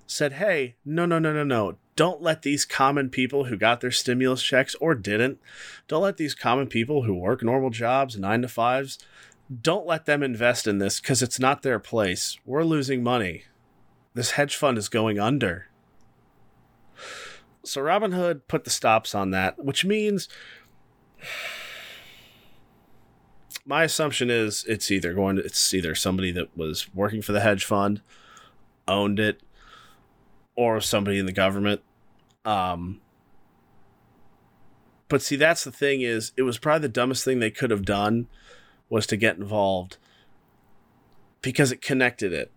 Said, 0.06 0.34
hey, 0.34 0.76
no, 0.86 1.06
no, 1.06 1.20
no, 1.20 1.34
no, 1.34 1.44
no. 1.44 1.78
Don't 1.96 2.22
let 2.22 2.44
these 2.44 2.66
common 2.66 3.10
people 3.10 3.46
who 3.46 3.58
got 3.58 3.82
their 3.82 3.92
stimulus 3.92 4.42
checks 4.42 4.76
or 4.76 4.96
didn't, 4.96 5.40
don't 5.88 6.04
let 6.04 6.18
these 6.18 6.34
common 6.34 6.68
people 6.68 7.04
who 7.04 7.14
work 7.14 7.44
normal 7.44 7.70
jobs, 7.70 8.18
nine 8.18 8.42
to 8.42 8.48
fives, 8.48 8.98
don't 9.62 9.86
let 9.86 10.06
them 10.06 10.24
invest 10.24 10.68
in 10.68 10.78
this 10.78 11.00
because 11.00 11.22
it's 11.22 11.40
not 11.40 11.62
their 11.62 11.80
place. 11.80 12.38
We're 12.46 12.64
losing 12.64 13.04
money. 13.04 13.44
This 14.14 14.32
hedge 14.32 14.56
fund 14.56 14.78
is 14.78 14.90
going 14.90 15.20
under. 15.20 15.69
So 17.64 17.82
Robinhood 17.82 18.42
put 18.48 18.64
the 18.64 18.70
stops 18.70 19.14
on 19.14 19.32
that, 19.32 19.64
which 19.64 19.84
means 19.86 20.30
my 23.66 23.84
assumption 23.84 24.30
is 24.30 24.66
it's 24.68 24.90
either 24.90 25.14
going 25.14 25.36
to 25.36 25.44
it's 25.44 25.74
either 25.74 25.94
somebody 25.94 26.32
that 26.32 26.56
was 26.58 26.94
working 26.94 27.22
for 27.22 27.34
the 27.34 27.42
hedge 27.42 27.66
fund, 27.66 28.02
owned 28.88 29.20
it, 29.20 29.42
or 30.56 30.82
somebody 30.82 31.20
in 31.20 31.26
the 31.26 31.32
government. 31.32 31.82
Um 32.46 33.02
but 35.10 35.22
see 35.22 35.36
that's 35.36 35.64
the 35.64 35.72
thing 35.72 36.02
is 36.02 36.32
it 36.38 36.44
was 36.44 36.58
probably 36.58 36.88
the 36.88 36.94
dumbest 36.94 37.26
thing 37.26 37.40
they 37.40 37.52
could 37.52 37.72
have 37.72 37.84
done 37.84 38.28
was 38.90 39.06
to 39.08 39.18
get 39.18 39.38
involved 39.38 39.98
because 41.42 41.72
it 41.72 41.82
connected 41.82 42.32
it. 42.32 42.52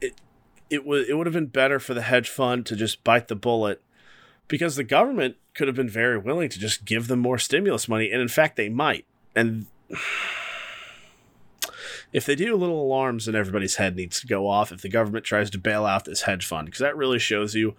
It 0.00 0.20
it 0.68 0.84
was 0.84 1.08
it 1.08 1.14
would 1.14 1.26
have 1.26 1.34
been 1.34 1.46
better 1.46 1.78
for 1.78 1.94
the 1.94 2.02
hedge 2.02 2.28
fund 2.28 2.66
to 2.66 2.76
just 2.76 3.04
bite 3.04 3.28
the 3.28 3.36
bullet 3.36 3.82
because 4.52 4.76
the 4.76 4.84
government 4.84 5.34
could 5.54 5.66
have 5.66 5.74
been 5.74 5.88
very 5.88 6.18
willing 6.18 6.50
to 6.50 6.58
just 6.58 6.84
give 6.84 7.08
them 7.08 7.18
more 7.18 7.38
stimulus 7.38 7.88
money 7.88 8.10
and 8.12 8.20
in 8.20 8.28
fact 8.28 8.54
they 8.56 8.68
might. 8.68 9.06
And 9.34 9.64
if 12.12 12.26
they 12.26 12.34
do, 12.34 12.54
little 12.54 12.82
alarms 12.82 13.26
in 13.26 13.34
everybody's 13.34 13.76
head 13.76 13.96
needs 13.96 14.20
to 14.20 14.26
go 14.26 14.46
off 14.46 14.70
if 14.70 14.82
the 14.82 14.90
government 14.90 15.24
tries 15.24 15.48
to 15.48 15.58
bail 15.58 15.86
out 15.86 16.04
this 16.04 16.20
hedge 16.22 16.44
fund 16.44 16.66
because 16.66 16.80
that 16.80 16.98
really 16.98 17.18
shows 17.18 17.54
you 17.54 17.74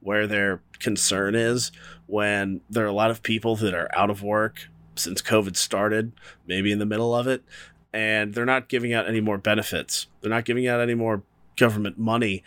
where 0.00 0.26
their 0.26 0.60
concern 0.80 1.34
is 1.34 1.72
when 2.06 2.60
there 2.68 2.84
are 2.84 2.88
a 2.88 2.92
lot 2.92 3.10
of 3.10 3.22
people 3.22 3.56
that 3.56 3.72
are 3.72 3.88
out 3.96 4.10
of 4.10 4.22
work 4.22 4.68
since 4.96 5.22
COVID 5.22 5.56
started, 5.56 6.12
maybe 6.46 6.70
in 6.70 6.78
the 6.78 6.84
middle 6.84 7.14
of 7.14 7.26
it, 7.26 7.42
and 7.90 8.34
they're 8.34 8.44
not 8.44 8.68
giving 8.68 8.92
out 8.92 9.08
any 9.08 9.22
more 9.22 9.38
benefits. 9.38 10.08
They're 10.20 10.28
not 10.28 10.44
giving 10.44 10.68
out 10.68 10.78
any 10.78 10.94
more 10.94 11.22
government 11.56 11.98
money 11.98 12.44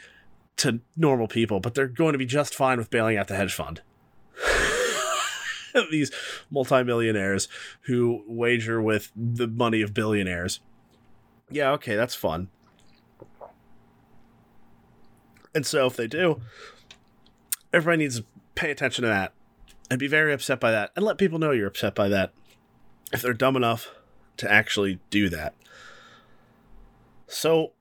to 0.62 0.80
normal 0.96 1.28
people, 1.28 1.60
but 1.60 1.74
they're 1.74 1.88
going 1.88 2.14
to 2.14 2.20
be 2.20 2.26
just 2.26 2.54
fine 2.54 2.78
with 2.78 2.92
bailing 2.92 3.18
out 3.18 3.28
the 3.28 3.36
hedge 3.36 3.54
fund. 3.54 3.82
These 5.92 6.12
multimillionaires 6.52 7.48
who 7.82 8.24
wager 8.28 8.80
with 8.80 9.12
the 9.16 9.48
money 9.48 9.82
of 9.82 9.96
billionaires. 9.96 10.60
Yeah, 11.50 11.72
okay, 11.72 11.96
that's 11.96 12.14
fun. 12.14 12.50
And 15.56 15.66
so 15.66 15.88
if 15.88 15.96
they 15.96 16.08
do, 16.08 16.42
everybody 17.74 18.04
needs 18.04 18.20
to 18.20 18.26
pay 18.54 18.70
attention 18.70 19.02
to 19.02 19.08
that 19.08 19.34
and 19.90 20.00
be 20.00 20.08
very 20.08 20.32
upset 20.32 20.60
by 20.60 20.70
that 20.70 20.92
and 20.96 21.04
let 21.04 21.18
people 21.18 21.40
know 21.40 21.52
you're 21.52 21.68
upset 21.68 21.96
by 21.96 22.08
that 22.08 22.34
if 23.12 23.24
they're 23.24 23.34
dumb 23.34 23.56
enough 23.56 23.90
to 24.38 24.50
actually 24.50 25.00
do 25.10 25.28
that. 25.30 25.56
So, 27.28 27.72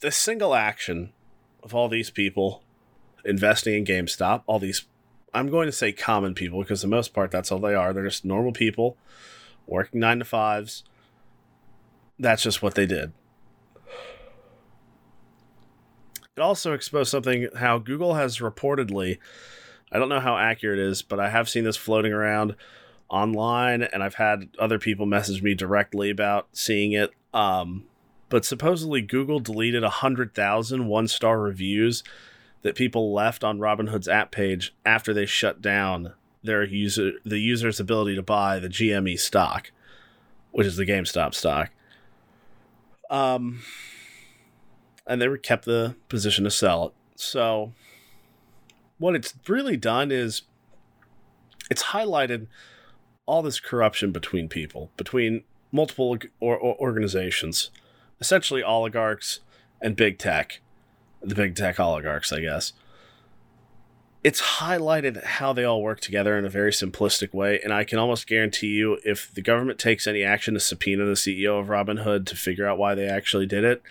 the 0.00 0.12
single 0.12 0.54
action 0.54 1.12
of 1.66 1.74
all 1.74 1.88
these 1.88 2.10
people 2.10 2.62
investing 3.24 3.74
in 3.74 3.84
GameStop, 3.84 4.42
all 4.46 4.58
these, 4.58 4.86
I'm 5.34 5.50
going 5.50 5.66
to 5.66 5.72
say 5.72 5.92
common 5.92 6.32
people 6.32 6.62
because 6.62 6.80
the 6.80 6.88
most 6.88 7.12
part 7.12 7.30
that's 7.30 7.52
all 7.52 7.58
they 7.58 7.74
are. 7.74 7.92
They're 7.92 8.04
just 8.04 8.24
normal 8.24 8.52
people 8.52 8.96
working 9.66 10.00
nine 10.00 10.20
to 10.20 10.24
fives 10.24 10.84
that's 12.18 12.42
just 12.42 12.62
what 12.62 12.74
they 12.74 12.86
did. 12.86 13.12
It 16.36 16.40
also 16.40 16.72
exposed 16.72 17.10
something 17.10 17.48
how 17.56 17.78
Google 17.78 18.14
has 18.14 18.38
reportedly, 18.38 19.18
I 19.90 19.98
don't 19.98 20.08
know 20.08 20.20
how 20.20 20.36
accurate 20.36 20.78
it 20.78 20.86
is, 20.86 21.02
but 21.02 21.18
I 21.18 21.30
have 21.30 21.48
seen 21.48 21.64
this 21.64 21.76
floating 21.76 22.12
around 22.12 22.56
online 23.08 23.82
and 23.82 24.02
I've 24.02 24.16
had 24.16 24.48
other 24.58 24.78
people 24.78 25.06
message 25.06 25.42
me 25.42 25.54
directly 25.54 26.10
about 26.10 26.48
seeing 26.52 26.92
it. 26.92 27.10
Um, 27.32 27.84
but 28.28 28.44
supposedly 28.44 29.02
Google 29.02 29.40
deleted 29.40 29.82
100,000 29.82 30.86
one 30.86 31.08
star 31.08 31.40
reviews 31.40 32.02
that 32.62 32.74
people 32.74 33.12
left 33.12 33.44
on 33.44 33.58
Robinhood's 33.58 34.08
app 34.08 34.30
page 34.32 34.74
after 34.84 35.14
they 35.14 35.26
shut 35.26 35.62
down 35.62 36.14
their 36.42 36.64
user 36.64 37.12
the 37.24 37.38
user's 37.38 37.80
ability 37.80 38.14
to 38.16 38.22
buy 38.22 38.58
the 38.58 38.68
GME 38.68 39.18
stock, 39.18 39.70
which 40.52 40.66
is 40.66 40.76
the 40.76 40.86
GameStop 40.86 41.34
stock. 41.34 41.70
Um, 43.10 43.60
and 45.06 45.20
they 45.20 45.28
were 45.28 45.38
kept 45.38 45.64
the 45.64 45.94
position 46.08 46.44
to 46.44 46.50
sell 46.50 46.86
it. 46.86 46.92
So, 47.16 47.72
what 48.98 49.14
it's 49.14 49.34
really 49.46 49.76
done 49.76 50.10
is 50.10 50.42
it's 51.70 51.84
highlighted 51.84 52.46
all 53.26 53.42
this 53.42 53.60
corruption 53.60 54.12
between 54.12 54.48
people, 54.48 54.90
between 54.96 55.44
multiple 55.72 56.18
or, 56.40 56.56
or 56.56 56.76
organizations, 56.80 57.70
essentially 58.20 58.62
oligarchs 58.62 59.40
and 59.80 59.96
big 59.96 60.18
tech, 60.18 60.60
the 61.22 61.34
big 61.34 61.54
tech 61.54 61.78
oligarchs, 61.78 62.32
I 62.32 62.40
guess. 62.40 62.72
it's 64.26 64.58
highlighted 64.58 65.22
how 65.22 65.52
they 65.52 65.62
all 65.62 65.80
work 65.80 66.00
together 66.00 66.36
in 66.36 66.44
a 66.44 66.48
very 66.48 66.72
simplistic 66.72 67.32
way. 67.32 67.60
And 67.62 67.72
I 67.72 67.84
can 67.84 68.00
almost 68.00 68.26
guarantee 68.26 68.74
you, 68.74 68.98
if 69.04 69.32
the 69.32 69.40
government 69.40 69.78
takes 69.78 70.04
any 70.04 70.24
action 70.24 70.54
to 70.54 70.58
subpoena 70.58 71.04
the 71.04 71.12
CEO 71.12 71.60
of 71.60 71.68
Robinhood 71.68 72.26
to 72.26 72.34
figure 72.34 72.66
out 72.66 72.76
why 72.76 72.96
they 72.96 73.06
actually 73.06 73.46
did 73.46 73.62
it, 73.62 73.84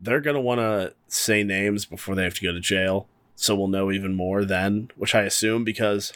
they're 0.00 0.20
going 0.20 0.34
to 0.34 0.40
want 0.40 0.58
to 0.58 0.92
say 1.06 1.44
names 1.44 1.84
before 1.84 2.16
they 2.16 2.24
have 2.24 2.34
to 2.34 2.42
go 2.42 2.50
to 2.52 2.58
jail. 2.58 3.06
So 3.36 3.54
we'll 3.54 3.68
know 3.68 3.92
even 3.92 4.12
more 4.12 4.44
then, 4.44 4.90
which 4.96 5.14
I 5.14 5.22
assume 5.22 5.62
because 5.62 6.12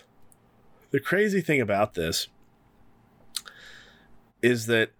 the 0.90 0.98
crazy 0.98 1.40
thing 1.40 1.60
about 1.60 1.94
this 1.94 2.26
is 4.42 4.66
that 4.66 4.90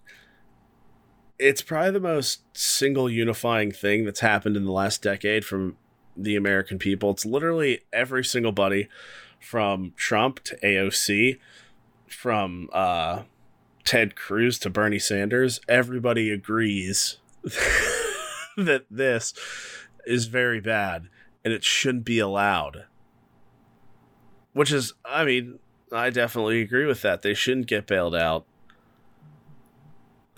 it's 1.38 1.62
probably 1.62 1.92
the 1.92 2.00
most 2.00 2.40
single 2.56 3.08
unifying 3.08 3.70
thing 3.70 4.04
that's 4.04 4.20
happened 4.20 4.56
in 4.56 4.64
the 4.64 4.72
last 4.72 5.02
decade 5.02 5.44
from 5.44 5.76
the 6.16 6.36
American 6.36 6.78
people. 6.78 7.10
It's 7.10 7.24
literally 7.24 7.80
every 7.92 8.24
single 8.24 8.52
buddy 8.52 8.88
from 9.38 9.92
Trump 9.96 10.42
to 10.44 10.56
AOC, 10.56 11.38
from 12.08 12.68
uh, 12.72 13.22
Ted 13.84 14.16
Cruz 14.16 14.58
to 14.60 14.70
Bernie 14.70 14.98
Sanders. 14.98 15.60
Everybody 15.68 16.30
agrees 16.30 17.18
that 18.56 18.84
this 18.90 19.32
is 20.06 20.26
very 20.26 20.60
bad 20.60 21.08
and 21.44 21.54
it 21.54 21.62
shouldn't 21.62 22.04
be 22.04 22.18
allowed. 22.18 22.86
Which 24.54 24.72
is, 24.72 24.92
I 25.04 25.24
mean, 25.24 25.60
I 25.92 26.10
definitely 26.10 26.60
agree 26.62 26.84
with 26.84 27.02
that. 27.02 27.22
They 27.22 27.34
shouldn't 27.34 27.68
get 27.68 27.86
bailed 27.86 28.14
out. 28.14 28.44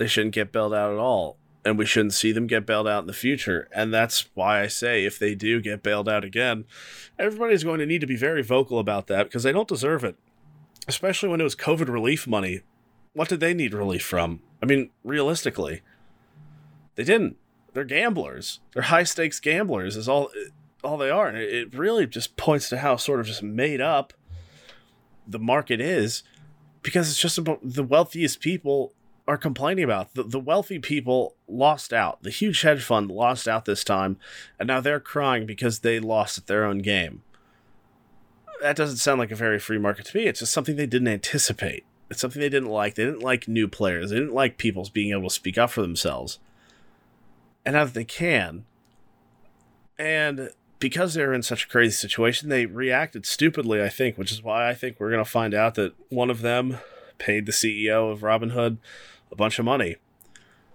They 0.00 0.06
shouldn't 0.06 0.34
get 0.34 0.50
bailed 0.50 0.72
out 0.72 0.92
at 0.92 0.98
all 0.98 1.36
and 1.64 1.76
we 1.76 1.84
shouldn't 1.84 2.14
see 2.14 2.32
them 2.32 2.46
get 2.46 2.64
bailed 2.64 2.88
out 2.88 3.02
in 3.02 3.06
the 3.06 3.12
future. 3.12 3.68
And 3.72 3.92
that's 3.92 4.30
why 4.34 4.62
I 4.62 4.66
say 4.66 5.04
if 5.04 5.18
they 5.18 5.34
do 5.34 5.60
get 5.60 5.82
bailed 5.82 6.08
out 6.08 6.24
again, 6.24 6.64
everybody's 7.18 7.64
going 7.64 7.80
to 7.80 7.86
need 7.86 8.00
to 8.00 8.06
be 8.06 8.16
very 8.16 8.42
vocal 8.42 8.78
about 8.78 9.08
that 9.08 9.24
because 9.24 9.42
they 9.42 9.52
don't 9.52 9.68
deserve 9.68 10.02
it. 10.02 10.16
Especially 10.88 11.28
when 11.28 11.38
it 11.40 11.44
was 11.44 11.54
COVID 11.54 11.88
relief 11.88 12.26
money. 12.26 12.62
What 13.12 13.28
did 13.28 13.40
they 13.40 13.52
need 13.52 13.74
relief 13.74 14.02
from? 14.02 14.40
I 14.62 14.66
mean, 14.66 14.88
realistically, 15.04 15.82
they 16.94 17.04
didn't. 17.04 17.36
They're 17.74 17.84
gamblers. 17.84 18.60
They're 18.72 18.84
high 18.84 19.02
stakes 19.02 19.38
gamblers. 19.38 19.96
Is 19.96 20.08
all 20.08 20.30
all 20.82 20.96
they 20.96 21.10
are, 21.10 21.28
and 21.28 21.36
it 21.36 21.76
really 21.76 22.06
just 22.06 22.38
points 22.38 22.70
to 22.70 22.78
how 22.78 22.96
sort 22.96 23.20
of 23.20 23.26
just 23.26 23.42
made 23.42 23.82
up 23.82 24.14
the 25.26 25.38
market 25.38 25.80
is, 25.80 26.22
because 26.82 27.10
it's 27.10 27.20
just 27.20 27.36
about 27.36 27.60
the 27.62 27.82
wealthiest 27.82 28.40
people 28.40 28.94
are 29.30 29.36
complaining 29.36 29.84
about. 29.84 30.14
The, 30.14 30.24
the 30.24 30.40
wealthy 30.40 30.80
people 30.80 31.36
lost 31.46 31.92
out. 31.92 32.20
The 32.24 32.30
huge 32.30 32.62
hedge 32.62 32.82
fund 32.82 33.12
lost 33.12 33.46
out 33.46 33.64
this 33.64 33.84
time, 33.84 34.16
and 34.58 34.66
now 34.66 34.80
they're 34.80 34.98
crying 34.98 35.46
because 35.46 35.78
they 35.78 36.00
lost 36.00 36.36
at 36.36 36.48
their 36.48 36.64
own 36.64 36.78
game. 36.78 37.22
That 38.60 38.74
doesn't 38.74 38.96
sound 38.96 39.20
like 39.20 39.30
a 39.30 39.36
very 39.36 39.60
free 39.60 39.78
market 39.78 40.06
to 40.06 40.16
me. 40.16 40.24
It's 40.24 40.40
just 40.40 40.52
something 40.52 40.74
they 40.74 40.84
didn't 40.84 41.06
anticipate. 41.06 41.84
It's 42.10 42.20
something 42.20 42.40
they 42.40 42.48
didn't 42.48 42.70
like. 42.70 42.96
They 42.96 43.04
didn't 43.04 43.22
like 43.22 43.46
new 43.46 43.68
players. 43.68 44.10
They 44.10 44.16
didn't 44.16 44.34
like 44.34 44.58
people 44.58 44.88
being 44.92 45.12
able 45.12 45.28
to 45.28 45.34
speak 45.34 45.56
up 45.56 45.70
for 45.70 45.80
themselves. 45.80 46.40
And 47.64 47.74
now 47.74 47.84
that 47.84 47.94
they 47.94 48.04
can, 48.04 48.64
and 49.96 50.50
because 50.80 51.14
they're 51.14 51.32
in 51.32 51.44
such 51.44 51.66
a 51.66 51.68
crazy 51.68 51.92
situation, 51.92 52.48
they 52.48 52.66
reacted 52.66 53.26
stupidly, 53.26 53.80
I 53.80 53.90
think, 53.90 54.18
which 54.18 54.32
is 54.32 54.42
why 54.42 54.68
I 54.68 54.74
think 54.74 54.98
we're 54.98 55.10
going 55.10 55.24
to 55.24 55.30
find 55.30 55.54
out 55.54 55.76
that 55.76 55.94
one 56.08 56.30
of 56.30 56.42
them 56.42 56.78
paid 57.18 57.46
the 57.46 57.52
CEO 57.52 58.10
of 58.10 58.20
Robinhood 58.20 58.78
a 59.30 59.36
bunch 59.36 59.58
of 59.58 59.64
money. 59.64 59.96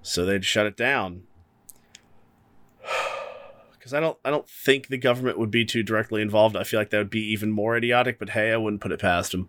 So 0.02 0.26
they'd 0.26 0.46
shut 0.46 0.66
it 0.66 0.78
down. 0.78 1.24
Because 3.72 3.94
I 3.94 4.00
don't 4.00 4.18
I 4.26 4.32
don't 4.32 4.50
think 4.50 4.88
the 4.88 4.98
government 4.98 5.38
would 5.38 5.52
be 5.52 5.64
too 5.64 5.84
directly 5.84 6.24
involved. 6.24 6.56
I 6.56 6.64
feel 6.64 6.80
like 6.80 6.90
that 6.90 6.98
would 6.98 7.12
be 7.12 7.24
even 7.32 7.52
more 7.52 7.78
idiotic, 7.78 8.18
but 8.18 8.30
hey, 8.30 8.52
I 8.52 8.58
wouldn't 8.58 8.82
put 8.82 8.92
it 8.92 9.00
past 9.00 9.32
them. 9.32 9.48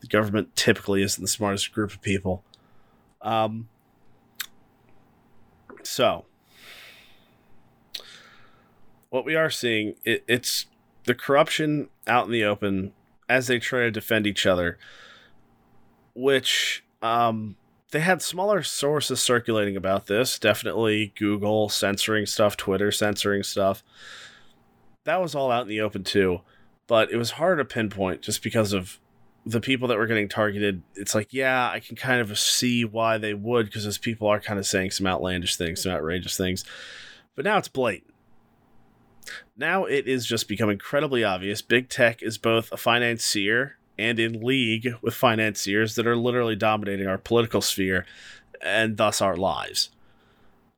The 0.00 0.06
government 0.06 0.56
typically 0.56 1.02
isn't 1.02 1.22
the 1.22 1.28
smartest 1.28 1.70
group 1.70 1.92
of 1.92 2.00
people. 2.00 2.42
Um 3.20 3.68
so 5.82 6.24
what 9.10 9.26
we 9.26 9.34
are 9.34 9.50
seeing 9.50 9.96
it, 10.04 10.24
it's 10.26 10.64
the 11.04 11.14
corruption 11.14 11.90
out 12.06 12.24
in 12.24 12.32
the 12.32 12.44
open 12.44 12.94
as 13.28 13.48
they 13.48 13.58
try 13.58 13.80
to 13.80 13.90
defend 13.90 14.26
each 14.26 14.46
other 14.46 14.78
which 16.14 16.82
um 17.02 17.56
they 17.90 18.00
had 18.00 18.22
smaller 18.22 18.62
sources 18.62 19.20
circulating 19.20 19.76
about 19.76 20.06
this. 20.06 20.38
Definitely 20.38 21.12
Google 21.18 21.68
censoring 21.68 22.26
stuff, 22.26 22.56
Twitter 22.56 22.92
censoring 22.92 23.42
stuff. 23.42 23.82
That 25.04 25.20
was 25.20 25.34
all 25.34 25.50
out 25.50 25.62
in 25.62 25.68
the 25.68 25.80
open 25.80 26.04
too, 26.04 26.40
but 26.86 27.10
it 27.10 27.16
was 27.16 27.32
hard 27.32 27.58
to 27.58 27.64
pinpoint 27.64 28.22
just 28.22 28.42
because 28.42 28.72
of 28.72 29.00
the 29.44 29.60
people 29.60 29.88
that 29.88 29.98
were 29.98 30.06
getting 30.06 30.28
targeted. 30.28 30.82
It's 30.94 31.14
like, 31.14 31.32
yeah, 31.32 31.70
I 31.70 31.80
can 31.80 31.96
kind 31.96 32.20
of 32.20 32.38
see 32.38 32.84
why 32.84 33.18
they 33.18 33.34
would 33.34 33.66
because 33.66 33.84
those 33.84 33.98
people 33.98 34.28
are 34.28 34.40
kind 34.40 34.58
of 34.58 34.66
saying 34.66 34.92
some 34.92 35.06
outlandish 35.06 35.56
things, 35.56 35.82
some 35.82 35.92
outrageous 35.92 36.36
things. 36.36 36.64
But 37.34 37.44
now 37.44 37.58
it's 37.58 37.68
blatant. 37.68 38.14
Now 39.56 39.84
it 39.84 40.06
is 40.06 40.26
just 40.26 40.48
become 40.48 40.70
incredibly 40.70 41.24
obvious. 41.24 41.62
Big 41.62 41.88
tech 41.88 42.22
is 42.22 42.38
both 42.38 42.70
a 42.72 42.76
financier 42.76 43.76
and 44.00 44.18
in 44.18 44.40
league 44.40 44.94
with 45.02 45.14
financiers 45.14 45.94
that 45.94 46.06
are 46.06 46.16
literally 46.16 46.56
dominating 46.56 47.06
our 47.06 47.18
political 47.18 47.60
sphere 47.60 48.06
and 48.62 48.96
thus 48.96 49.20
our 49.20 49.36
lives. 49.36 49.90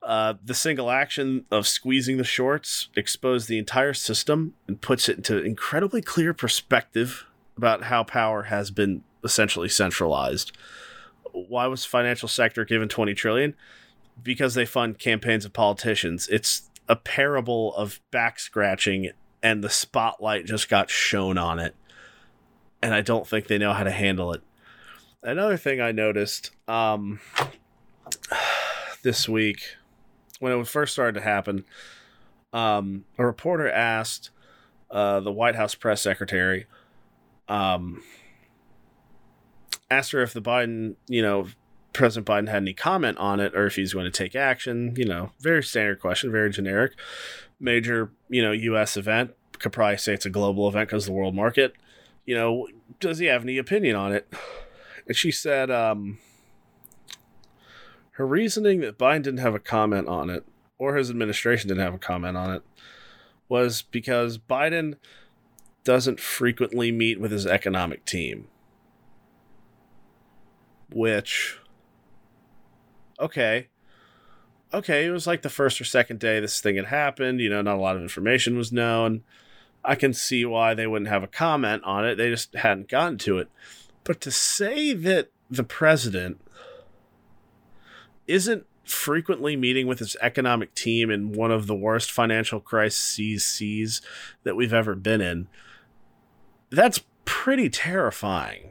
Uh, 0.03 0.35
the 0.45 0.55
single 0.55 0.91
action 0.91 1.45
of 1.51 1.67
squeezing 1.67 2.17
the 2.17 2.25
shorts 2.25 2.89
exposed 2.97 3.49
the 3.49 3.59
entire 3.59 3.95
system 3.95 4.55
and 4.67 4.81
puts 4.81 5.09
it 5.09 5.19
into 5.19 5.41
incredibly 5.41 6.03
clear 6.03 6.35
perspective 6.35 7.25
about 7.57 7.85
how 7.85 8.03
power 8.03 8.45
has 8.45 8.73
been 8.73 9.05
essentially 9.23 9.69
centralized. 9.69 10.51
Why 11.31 11.67
was 11.69 11.85
financial 11.85 12.29
sector 12.29 12.65
given 12.65 12.89
20 12.89 13.15
trillion? 13.15 13.55
Because 14.21 14.55
they 14.55 14.67
fund 14.67 14.99
campaigns 14.99 15.45
of 15.45 15.53
politicians. 15.53 16.29
It's 16.29 16.69
a 16.89 16.97
parable 16.97 17.73
of 17.77 18.01
back 18.11 18.41
scratching 18.41 19.11
and 19.41 19.63
the 19.63 19.71
spotlight 19.71 20.47
just 20.47 20.69
got 20.69 20.91
shown 20.91 21.39
on 21.39 21.61
it 21.61 21.77
and 22.83 22.93
I 22.93 23.01
don't 23.01 23.27
think 23.27 23.47
they 23.47 23.59
know 23.59 23.73
how 23.73 23.85
to 23.85 23.91
handle 23.91 24.33
it. 24.33 24.43
Another 25.23 25.57
thing 25.57 25.81
I 25.81 25.93
noticed 25.93 26.51
um, 26.67 27.21
this 29.03 29.29
week 29.29 29.61
when 30.41 30.53
it 30.53 30.67
first 30.67 30.93
started 30.93 31.15
to 31.15 31.25
happen, 31.25 31.65
um, 32.53 33.05
a 33.17 33.25
reporter 33.25 33.71
asked 33.71 34.31
uh, 34.91 35.21
the 35.21 35.31
White 35.31 35.55
House 35.55 35.77
press 35.77 36.03
secretary, 36.03 36.67
um, 37.49 38.03
asked 39.89 40.11
her 40.11 40.23
if 40.23 40.33
the 40.33 40.43
Biden, 40.43 40.97
you 41.07 41.23
know, 41.23 41.47
President 41.93 42.27
Biden 42.27 42.49
had 42.49 42.63
any 42.63 42.73
comment 42.73 43.19
on 43.19 43.39
it 43.39 43.55
or 43.55 43.67
if 43.67 43.77
he's 43.77 43.93
going 43.93 44.07
to 44.07 44.11
take 44.11 44.35
action. 44.35 44.95
You 44.97 45.05
know, 45.05 45.31
very 45.39 45.63
standard 45.63 46.01
question, 46.01 46.33
very 46.33 46.51
generic. 46.51 46.93
Major, 47.61 48.11
you 48.29 48.43
know, 48.43 48.53
U.S. 48.53 48.97
event. 48.97 49.33
Could 49.59 49.73
probably 49.73 49.99
say 49.99 50.15
it's 50.15 50.27
a 50.27 50.31
global 50.31 50.67
event 50.67 50.89
because 50.89 51.07
the 51.07 51.13
world 51.13 51.37
market 51.37 51.77
you 52.25 52.35
know, 52.35 52.69
does 53.01 53.19
he 53.19 53.27
have 53.27 53.43
any 53.43 53.59
opinion 53.59 53.97
on 53.97 54.13
it? 54.13 54.33
And 55.07 55.17
she 55.17 55.33
said, 55.33 55.71
um, 55.71 56.19
her 58.13 58.27
reasoning 58.27 58.81
that 58.81 58.99
Biden 58.99 59.25
didn't 59.25 59.41
have 59.41 59.55
a 59.55 59.59
comment 59.59 60.07
on 60.07 60.31
it, 60.31 60.45
or 60.79 60.97
his 60.97 61.11
administration 61.11 61.69
didn't 61.69 61.83
have 61.83 61.95
a 61.95 61.99
comment 61.99 62.37
on 62.37 62.53
it, 62.53 62.63
was 63.49 63.83
because 63.83 64.39
Biden 64.39 64.97
doesn't 65.85 66.21
frequently 66.21 66.93
meet 66.93 67.21
with 67.21 67.33
his 67.33 67.47
economic 67.47 68.05
team. 68.05 68.47
Which, 70.93 71.59
okay. 73.19 73.69
Okay, 74.73 75.05
it 75.05 75.11
was 75.11 75.27
like 75.27 75.43
the 75.43 75.51
first 75.51 75.81
or 75.81 75.85
second 75.85 76.21
day 76.21 76.39
this 76.39 76.61
thing 76.61 76.77
had 76.77 76.87
happened. 76.87 77.41
You 77.41 77.51
know, 77.51 77.63
not 77.63 77.77
a 77.77 77.81
lot 77.81 77.97
of 77.97 78.03
information 78.03 78.57
was 78.57 78.73
known. 78.73 79.23
I 79.85 79.95
can 79.95 80.13
see 80.13 80.45
why 80.45 80.75
they 80.75 80.87
wouldn't 80.87 81.11
have 81.11 81.23
a 81.23 81.29
comment 81.29 81.83
on 81.85 82.07
it. 82.07 82.17
They 82.17 82.31
just 82.31 82.55
hadn't 82.55 82.89
gotten 82.89 83.19
to 83.19 83.39
it. 83.39 83.49
But 84.05 84.21
to 84.23 84.31
say 84.31 84.93
that 84.93 85.31
the 85.51 85.65
president 85.65 86.41
isn't 88.27 88.67
frequently 88.85 89.57
meeting 89.57 89.87
with 89.87 89.99
his 89.99 90.17
economic 90.21 90.75
team 90.75 91.11
in 91.11 91.33
one 91.33 91.51
of 91.51 91.67
the 91.67 91.75
worst 91.75 92.11
financial 92.11 92.61
crises 92.61 94.01
that 94.45 94.57
we've 94.57 94.73
ever 94.73 94.95
been 94.95 95.21
in, 95.21 95.49
that's 96.71 97.05
pretty 97.25 97.69
terrifying. 97.69 98.71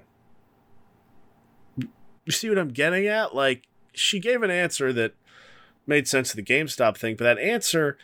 You 1.77 2.31
see 2.31 2.49
what 2.49 2.59
I'm 2.59 2.69
getting 2.69 3.07
at? 3.07 3.35
Like, 3.35 3.67
she 3.93 4.19
gave 4.19 4.43
an 4.43 4.51
answer 4.51 4.93
that 4.93 5.13
made 5.87 6.07
sense 6.07 6.29
to 6.31 6.35
the 6.35 6.43
GameStop 6.43 6.97
thing, 6.97 7.15
but 7.15 7.23
that 7.23 7.39
answer 7.39 7.97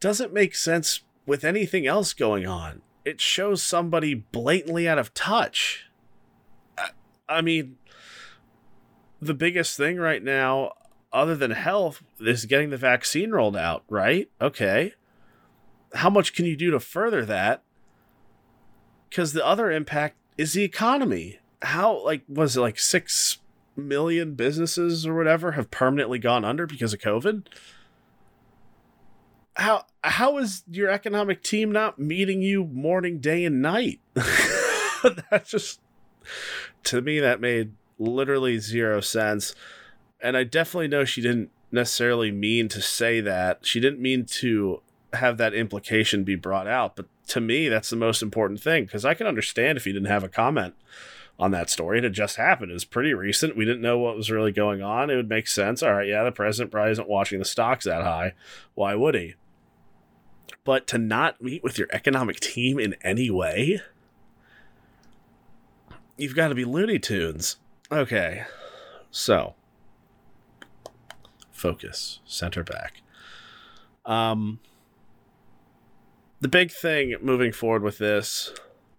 doesn't 0.00 0.32
make 0.32 0.54
sense 0.54 1.02
with 1.28 1.44
anything 1.44 1.86
else 1.86 2.12
going 2.12 2.46
on. 2.46 2.82
It 3.04 3.20
shows 3.20 3.62
somebody 3.62 4.14
blatantly 4.14 4.88
out 4.88 4.98
of 4.98 5.14
touch. 5.14 5.86
I, 7.28 7.40
mean, 7.40 7.76
the 9.20 9.34
biggest 9.34 9.76
thing 9.76 9.98
right 9.98 10.22
now, 10.22 10.72
other 11.12 11.36
than 11.36 11.52
health, 11.52 12.02
is 12.18 12.46
getting 12.46 12.70
the 12.70 12.76
vaccine 12.76 13.30
rolled 13.30 13.56
out, 13.56 13.84
right? 13.88 14.28
Okay. 14.40 14.94
How 15.94 16.10
much 16.10 16.34
can 16.34 16.44
you 16.44 16.56
do 16.56 16.72
to 16.72 16.80
further 16.80 17.24
that? 17.24 17.62
because 19.08 19.32
the 19.32 19.44
other 19.44 19.70
impact 19.70 20.16
is 20.36 20.52
the 20.52 20.64
economy. 20.64 21.38
How 21.62 22.04
like 22.04 22.22
was 22.28 22.56
it 22.56 22.60
like 22.60 22.78
six 22.78 23.38
million 23.76 24.34
businesses 24.34 25.06
or 25.06 25.14
whatever 25.14 25.52
have 25.52 25.70
permanently 25.70 26.18
gone 26.18 26.44
under 26.44 26.66
because 26.66 26.92
of 26.92 27.00
COVID? 27.00 27.46
How 29.58 29.86
how 30.04 30.38
is 30.38 30.62
your 30.70 30.88
economic 30.88 31.42
team 31.42 31.72
not 31.72 31.98
meeting 31.98 32.42
you 32.42 32.64
morning, 32.64 33.18
day, 33.18 33.44
and 33.44 33.60
night? 33.60 34.00
that 34.14 35.44
just 35.46 35.80
to 36.84 37.02
me 37.02 37.18
that 37.18 37.40
made 37.40 37.72
literally 37.98 38.58
zero 38.58 39.00
sense. 39.00 39.54
And 40.20 40.36
I 40.36 40.44
definitely 40.44 40.88
know 40.88 41.04
she 41.04 41.20
didn't 41.20 41.50
necessarily 41.70 42.30
mean 42.30 42.68
to 42.68 42.80
say 42.80 43.20
that. 43.20 43.66
She 43.66 43.80
didn't 43.80 44.00
mean 44.00 44.24
to 44.26 44.80
have 45.12 45.38
that 45.38 45.54
implication 45.54 46.22
be 46.22 46.36
brought 46.36 46.66
out, 46.66 46.94
but 46.94 47.06
to 47.28 47.40
me 47.40 47.68
that's 47.68 47.90
the 47.90 47.96
most 47.96 48.22
important 48.22 48.60
thing 48.60 48.84
because 48.84 49.04
I 49.04 49.14
can 49.14 49.26
understand 49.26 49.76
if 49.76 49.86
you 49.86 49.92
didn't 49.92 50.08
have 50.08 50.24
a 50.24 50.28
comment 50.28 50.74
on 51.38 51.50
that 51.52 51.70
story. 51.70 51.98
It 51.98 52.04
had 52.04 52.12
just 52.12 52.36
happened. 52.36 52.70
It 52.70 52.74
was 52.74 52.84
pretty 52.84 53.14
recent. 53.14 53.56
We 53.56 53.64
didn't 53.64 53.82
know 53.82 53.98
what 53.98 54.16
was 54.16 54.30
really 54.30 54.52
going 54.52 54.82
on. 54.82 55.10
It 55.10 55.16
would 55.16 55.28
make 55.28 55.46
sense. 55.46 55.82
All 55.82 55.94
right, 55.94 56.08
yeah, 56.08 56.24
the 56.24 56.32
president 56.32 56.72
probably 56.72 56.92
isn't 56.92 57.08
watching 57.08 57.38
the 57.38 57.44
stocks 57.44 57.84
that 57.84 58.02
high. 58.02 58.34
Why 58.74 58.94
would 58.94 59.14
he? 59.14 59.34
But 60.64 60.86
to 60.88 60.98
not 60.98 61.40
meet 61.42 61.62
with 61.62 61.78
your 61.78 61.88
economic 61.92 62.40
team 62.40 62.78
in 62.78 62.94
any 63.02 63.30
way, 63.30 63.80
you've 66.16 66.34
got 66.34 66.48
to 66.48 66.54
be 66.54 66.64
Looney 66.64 66.98
Tunes. 66.98 67.56
Okay, 67.90 68.44
so 69.10 69.54
focus, 71.50 72.20
center 72.26 72.62
back. 72.62 73.02
Um, 74.04 74.60
the 76.40 76.48
big 76.48 76.70
thing 76.70 77.14
moving 77.20 77.52
forward 77.52 77.82
with 77.82 77.98
this, 77.98 78.52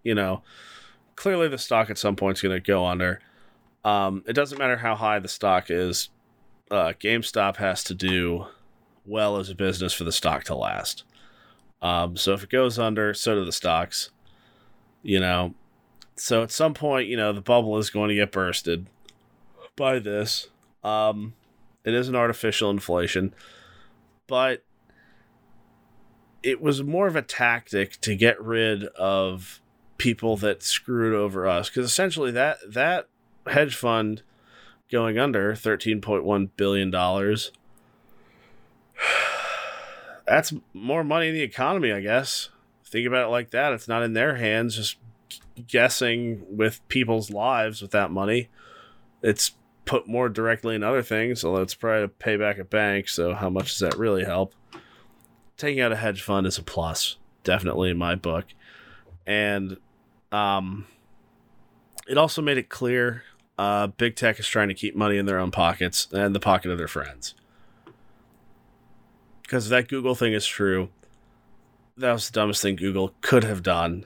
you 0.04 0.14
know, 0.16 0.44
clearly 1.16 1.48
the 1.48 1.58
stock 1.58 1.90
at 1.90 1.98
some 1.98 2.16
point 2.16 2.38
is 2.38 2.42
going 2.42 2.56
to 2.56 2.60
go 2.60 2.86
under. 2.86 3.22
Um, 3.84 4.24
it 4.28 4.34
doesn't 4.34 4.58
matter 4.58 4.78
how 4.78 4.96
high 4.96 5.20
the 5.20 5.28
stock 5.28 5.70
is. 5.70 6.10
Uh, 6.70 6.94
GameStop 7.00 7.58
has 7.58 7.84
to 7.86 7.94
do 7.94 8.48
well 9.06 9.38
as 9.38 9.50
a 9.50 9.56
business 9.56 9.94
for 9.94 10.04
the 10.04 10.12
stock 10.12 10.44
to 10.46 10.56
last. 10.56 11.04
Um, 11.82 12.18
so 12.18 12.34
if 12.34 12.44
it 12.44 12.50
goes 12.50 12.78
under, 12.78 13.14
so 13.14 13.36
do 13.36 13.46
the 13.46 13.52
stocks. 13.52 14.12
You 15.02 15.20
know, 15.20 15.54
so 16.16 16.44
at 16.44 16.52
some 16.52 16.74
point, 16.74 17.08
you 17.08 17.16
know, 17.16 17.32
the 17.32 17.42
bubble 17.42 17.78
is 17.78 17.90
going 17.90 18.10
to 18.10 18.16
get 18.16 18.32
bursted 18.32 18.88
by 19.76 20.00
this. 20.00 20.50
Um, 20.84 21.34
it 21.86 21.94
is 21.94 22.10
an 22.10 22.16
artificial 22.16 22.70
inflation, 22.70 23.34
but 24.28 24.64
it 26.44 26.62
was 26.62 26.84
more 26.84 27.08
of 27.08 27.16
a 27.16 27.22
tactic 27.22 28.00
to 28.02 28.16
get 28.16 28.42
rid 28.42 28.84
of 28.96 29.62
people 29.98 30.38
that 30.38 30.64
screwed 30.64 31.14
over 31.14 31.48
us 31.48 31.70
because 31.70 31.86
essentially 31.86 32.32
that 32.32 32.58
that 32.66 33.10
hedge 33.48 33.76
fund 33.76 34.22
going 34.90 35.20
under 35.20 35.54
13.1 35.54 36.50
billion 36.56 36.90
dollars 36.90 37.52
that's 40.30 40.54
more 40.74 41.04
money 41.04 41.28
in 41.28 41.34
the 41.34 41.42
economy 41.42 41.92
i 41.92 42.00
guess 42.00 42.50
think 42.86 43.08
about 43.08 43.28
it 43.28 43.32
like 43.32 43.52
that 43.52 43.74
it's 43.74 43.88
not 43.88 44.04
in 44.04 44.14
their 44.14 44.36
hands 44.36 44.76
just 44.76 44.98
guessing 45.68 46.44
with 46.50 46.86
people's 46.88 47.30
lives 47.30 47.82
with 47.82 47.92
that 47.92 48.10
money 48.12 48.50
it's 49.22 49.52
put 49.86 50.08
more 50.08 50.30
directly 50.30 50.76
in 50.76 50.84
other 50.84 51.02
things 51.02 51.44
although 51.44 51.62
it's 51.62 51.74
probably 51.74 52.02
to 52.02 52.08
pay 52.08 52.38
back 52.38 52.58
a 52.58 52.64
bank 52.64 53.10
so 53.10 53.34
how 53.34 53.50
much 53.50 53.70
does 53.70 53.80
that 53.80 53.98
really 53.98 54.24
help 54.24 54.54
taking 55.60 55.82
out 55.82 55.92
a 55.92 55.96
hedge 55.98 56.24
fund 56.24 56.48
is 56.48 56.58
a 56.58 56.64
plus, 56.64 57.18
definitely 57.44 57.92
in 57.92 57.98
my 57.98 58.16
book. 58.16 58.46
And 59.28 59.78
um, 60.32 60.88
it 62.08 62.18
also 62.18 62.42
made 62.42 62.58
it 62.58 62.70
clear 62.70 63.24
uh, 63.60 63.88
big 63.88 64.16
tech 64.16 64.40
is 64.40 64.48
trying 64.48 64.70
to 64.70 64.74
keep 64.74 64.96
money 64.96 65.18
in 65.18 65.26
their 65.26 65.38
own 65.38 65.52
pockets 65.52 66.08
and 66.12 66.34
the 66.34 66.40
pocket 66.40 66.72
of 66.72 66.78
their 66.78 66.88
friends. 66.88 67.36
Because 69.50 69.70
that 69.70 69.88
Google 69.88 70.14
thing 70.14 70.34
is 70.34 70.46
true. 70.46 70.90
That 71.98 72.14
was 72.14 72.30
the 72.30 72.40
dumbest 72.40 72.62
thing 72.62 72.76
Google 72.76 73.16
could 73.22 73.44
have 73.44 73.64
done. 73.64 74.06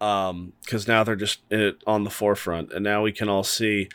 Because 0.00 0.30
um, 0.30 0.52
now 0.88 1.04
they're 1.04 1.14
just 1.14 1.42
on 1.86 2.02
the 2.02 2.10
forefront, 2.10 2.72
and 2.72 2.82
now 2.82 3.00
we 3.00 3.12
can 3.12 3.28
all 3.28 3.44
see. 3.44 3.88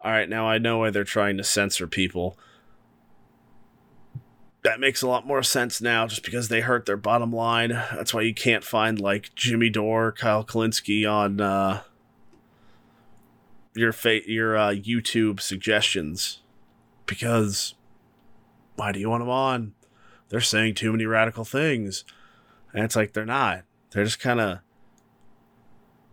All 0.00 0.10
right, 0.10 0.26
now 0.26 0.48
I 0.48 0.56
know 0.56 0.78
why 0.78 0.88
they're 0.88 1.04
trying 1.04 1.36
to 1.36 1.44
censor 1.44 1.86
people 1.86 2.38
that 4.62 4.80
makes 4.80 5.02
a 5.02 5.06
lot 5.06 5.26
more 5.26 5.42
sense 5.42 5.82
now 5.82 6.06
just 6.06 6.24
because 6.24 6.48
they 6.48 6.62
hurt 6.62 6.86
their 6.86 6.96
bottom 6.96 7.30
line. 7.30 7.68
That's 7.68 8.14
why 8.14 8.22
you 8.22 8.32
can't 8.32 8.64
find 8.64 8.98
like 8.98 9.34
Jimmy 9.34 9.68
Dore, 9.68 10.10
Kyle 10.10 10.42
Kulinski 10.42 11.06
on 11.06 11.38
uh, 11.38 11.82
your 13.74 13.92
fa- 13.92 14.26
your 14.26 14.56
uh, 14.56 14.70
YouTube 14.70 15.40
suggestions 15.40 16.40
because 17.04 17.74
why 18.76 18.90
do 18.90 19.00
you 19.00 19.10
want 19.10 19.20
them 19.20 19.28
on? 19.28 19.74
They're 20.28 20.40
saying 20.40 20.74
too 20.74 20.92
many 20.92 21.06
radical 21.06 21.44
things. 21.44 22.04
And 22.72 22.84
it's 22.84 22.96
like 22.96 23.12
they're 23.12 23.24
not. 23.24 23.62
They're 23.90 24.04
just 24.04 24.20
kind 24.20 24.40
of 24.40 24.58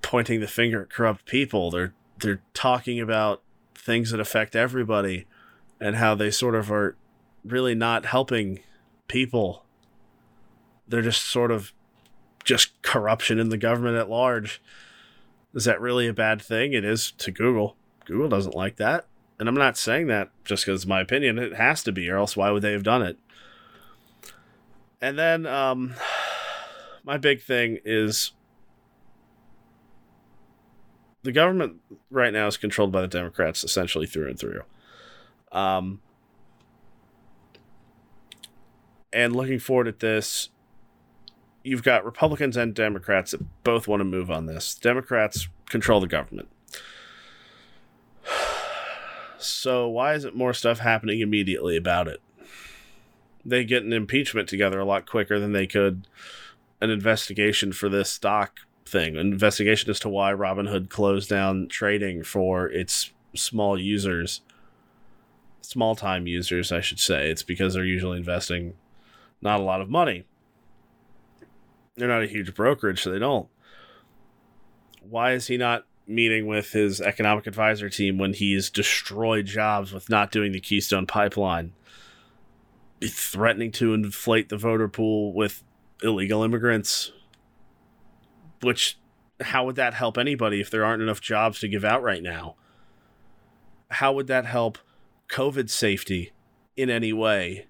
pointing 0.01 0.39
the 0.39 0.47
finger 0.47 0.83
at 0.83 0.89
corrupt 0.89 1.25
people. 1.25 1.71
They're 1.71 1.93
they're 2.19 2.41
talking 2.53 2.99
about 2.99 3.41
things 3.73 4.11
that 4.11 4.19
affect 4.19 4.55
everybody 4.55 5.25
and 5.79 5.95
how 5.95 6.13
they 6.13 6.29
sort 6.29 6.53
of 6.53 6.71
are 6.71 6.95
really 7.43 7.73
not 7.73 8.05
helping 8.05 8.59
people. 9.07 9.65
They're 10.87 11.01
just 11.01 11.23
sort 11.23 11.51
of 11.51 11.73
just 12.43 12.79
corruption 12.81 13.39
in 13.39 13.49
the 13.49 13.57
government 13.57 13.97
at 13.97 14.09
large. 14.09 14.61
Is 15.53 15.65
that 15.65 15.81
really 15.81 16.07
a 16.07 16.13
bad 16.13 16.41
thing? 16.41 16.73
It 16.73 16.85
is 16.85 17.11
to 17.13 17.31
Google. 17.31 17.75
Google 18.05 18.29
doesn't 18.29 18.55
like 18.55 18.77
that. 18.77 19.07
And 19.39 19.49
I'm 19.49 19.55
not 19.55 19.77
saying 19.77 20.07
that 20.07 20.29
just 20.45 20.65
because 20.65 20.81
it's 20.81 20.87
my 20.87 21.01
opinion. 21.01 21.39
It 21.39 21.55
has 21.55 21.83
to 21.83 21.91
be, 21.91 22.09
or 22.09 22.17
else 22.17 22.37
why 22.37 22.51
would 22.51 22.61
they 22.61 22.73
have 22.73 22.83
done 22.83 23.01
it? 23.01 23.17
And 25.01 25.17
then 25.17 25.45
um, 25.45 25.95
my 27.03 27.17
big 27.17 27.41
thing 27.41 27.79
is 27.83 28.31
the 31.23 31.31
government 31.31 31.77
right 32.09 32.33
now 32.33 32.47
is 32.47 32.57
controlled 32.57 32.91
by 32.91 33.01
the 33.01 33.07
Democrats 33.07 33.63
essentially 33.63 34.05
through 34.05 34.29
and 34.29 34.39
through. 34.39 34.61
Um, 35.51 36.01
and 39.11 39.35
looking 39.35 39.59
forward 39.59 39.87
at 39.87 39.99
this, 39.99 40.49
you've 41.63 41.83
got 41.83 42.05
Republicans 42.05 42.57
and 42.57 42.73
Democrats 42.73 43.31
that 43.31 43.63
both 43.63 43.87
want 43.87 43.99
to 43.99 44.05
move 44.05 44.31
on 44.31 44.45
this. 44.45 44.73
Democrats 44.75 45.47
control 45.69 45.99
the 45.99 46.07
government. 46.07 46.49
So 49.43 49.89
why 49.89 50.13
isn't 50.13 50.35
more 50.35 50.53
stuff 50.53 50.77
happening 50.77 51.19
immediately 51.19 51.75
about 51.75 52.07
it? 52.07 52.21
They 53.43 53.63
get 53.63 53.83
an 53.83 53.93
impeachment 53.93 54.47
together 54.47 54.79
a 54.79 54.85
lot 54.85 55.09
quicker 55.09 55.39
than 55.39 55.51
they 55.51 55.67
could 55.67 56.07
an 56.79 56.89
investigation 56.89 57.71
for 57.71 57.89
this 57.89 58.09
stock 58.09 58.59
thing, 58.85 59.15
an 59.15 59.31
investigation 59.31 59.89
as 59.89 59.99
to 60.01 60.09
why 60.09 60.33
Robinhood 60.33 60.89
closed 60.89 61.29
down 61.29 61.67
trading 61.67 62.23
for 62.23 62.67
its 62.67 63.11
small 63.35 63.79
users, 63.79 64.41
small 65.61 65.95
time 65.95 66.27
users, 66.27 66.71
I 66.71 66.81
should 66.81 66.99
say. 66.99 67.29
It's 67.29 67.43
because 67.43 67.73
they're 67.73 67.85
usually 67.85 68.17
investing 68.17 68.73
not 69.41 69.59
a 69.59 69.63
lot 69.63 69.81
of 69.81 69.89
money. 69.89 70.25
They're 71.95 72.07
not 72.07 72.23
a 72.23 72.27
huge 72.27 72.53
brokerage, 72.55 73.01
so 73.01 73.11
they 73.11 73.19
don't. 73.19 73.47
Why 75.07 75.33
is 75.33 75.47
he 75.47 75.57
not 75.57 75.85
meeting 76.07 76.47
with 76.47 76.71
his 76.71 77.01
economic 77.01 77.47
advisor 77.47 77.89
team 77.89 78.17
when 78.17 78.33
he's 78.33 78.69
destroyed 78.69 79.45
jobs 79.45 79.91
with 79.91 80.09
not 80.09 80.31
doing 80.31 80.51
the 80.51 80.59
Keystone 80.59 81.05
Pipeline? 81.05 81.73
Threatening 83.03 83.71
to 83.73 83.93
inflate 83.93 84.49
the 84.49 84.57
voter 84.57 84.87
pool 84.87 85.33
with 85.33 85.63
illegal 86.03 86.43
immigrants. 86.43 87.11
Which, 88.61 88.97
how 89.41 89.65
would 89.65 89.75
that 89.75 89.95
help 89.95 90.17
anybody 90.17 90.61
if 90.61 90.69
there 90.69 90.85
aren't 90.85 91.01
enough 91.01 91.21
jobs 91.21 91.59
to 91.59 91.67
give 91.67 91.83
out 91.83 92.03
right 92.03 92.21
now? 92.21 92.55
How 93.89 94.13
would 94.13 94.27
that 94.27 94.45
help 94.45 94.77
COVID 95.29 95.69
safety 95.69 96.31
in 96.77 96.89
any 96.89 97.11
way? 97.11 97.65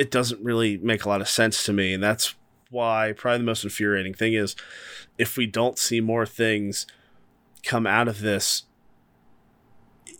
it 0.00 0.10
doesn't 0.10 0.42
really 0.42 0.78
make 0.78 1.04
a 1.04 1.08
lot 1.10 1.20
of 1.20 1.28
sense 1.28 1.62
to 1.62 1.74
me. 1.74 1.92
And 1.92 2.02
that's 2.02 2.34
why 2.70 3.12
probably 3.14 3.36
the 3.36 3.44
most 3.44 3.64
infuriating 3.64 4.14
thing 4.14 4.32
is 4.32 4.56
if 5.18 5.36
we 5.36 5.44
don't 5.44 5.78
see 5.78 6.00
more 6.00 6.24
things 6.24 6.86
come 7.62 7.86
out 7.86 8.08
of 8.08 8.20
this, 8.20 8.62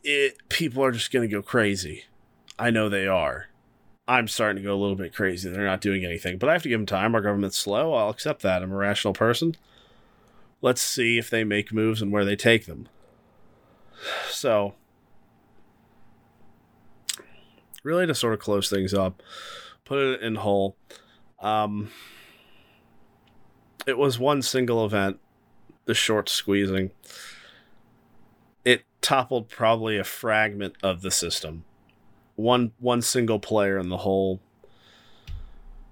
it 0.04 0.36
people 0.50 0.84
are 0.84 0.92
just 0.92 1.10
going 1.10 1.26
to 1.26 1.34
go 1.34 1.40
crazy. 1.40 2.04
I 2.60 2.70
know 2.70 2.90
they 2.90 3.06
are. 3.06 3.46
I'm 4.06 4.28
starting 4.28 4.62
to 4.62 4.68
go 4.68 4.74
a 4.74 4.78
little 4.78 4.94
bit 4.94 5.14
crazy. 5.14 5.48
They're 5.48 5.64
not 5.64 5.80
doing 5.80 6.04
anything, 6.04 6.36
but 6.36 6.50
I 6.50 6.52
have 6.52 6.62
to 6.64 6.68
give 6.68 6.78
them 6.78 6.84
time. 6.84 7.14
Our 7.14 7.22
government's 7.22 7.56
slow. 7.56 7.94
I'll 7.94 8.10
accept 8.10 8.42
that. 8.42 8.62
I'm 8.62 8.70
a 8.70 8.76
rational 8.76 9.14
person. 9.14 9.56
Let's 10.60 10.82
see 10.82 11.16
if 11.16 11.30
they 11.30 11.42
make 11.42 11.72
moves 11.72 12.02
and 12.02 12.12
where 12.12 12.24
they 12.24 12.36
take 12.36 12.66
them. 12.66 12.88
So, 14.30 14.74
really 17.82 18.06
to 18.06 18.14
sort 18.14 18.32
of 18.32 18.40
close 18.40 18.70
things 18.70 18.94
up, 18.94 19.22
put 19.84 19.98
it 19.98 20.22
in 20.22 20.36
whole. 20.36 20.76
Um, 21.38 21.90
it 23.86 23.98
was 23.98 24.18
one 24.18 24.40
single 24.40 24.84
event, 24.86 25.20
the 25.84 25.94
short 25.94 26.30
squeezing. 26.30 26.92
It 28.64 28.84
toppled 29.02 29.50
probably 29.50 29.98
a 29.98 30.04
fragment 30.04 30.76
of 30.82 31.02
the 31.02 31.10
system. 31.10 31.64
One 32.40 32.72
one 32.78 33.02
single 33.02 33.38
player 33.38 33.78
in 33.78 33.88
the 33.88 33.98
whole 33.98 34.40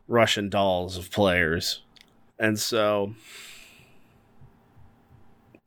Russian 0.06 0.48
dolls 0.48 0.96
of 0.96 1.10
players. 1.10 1.82
And 2.38 2.58
so 2.58 3.14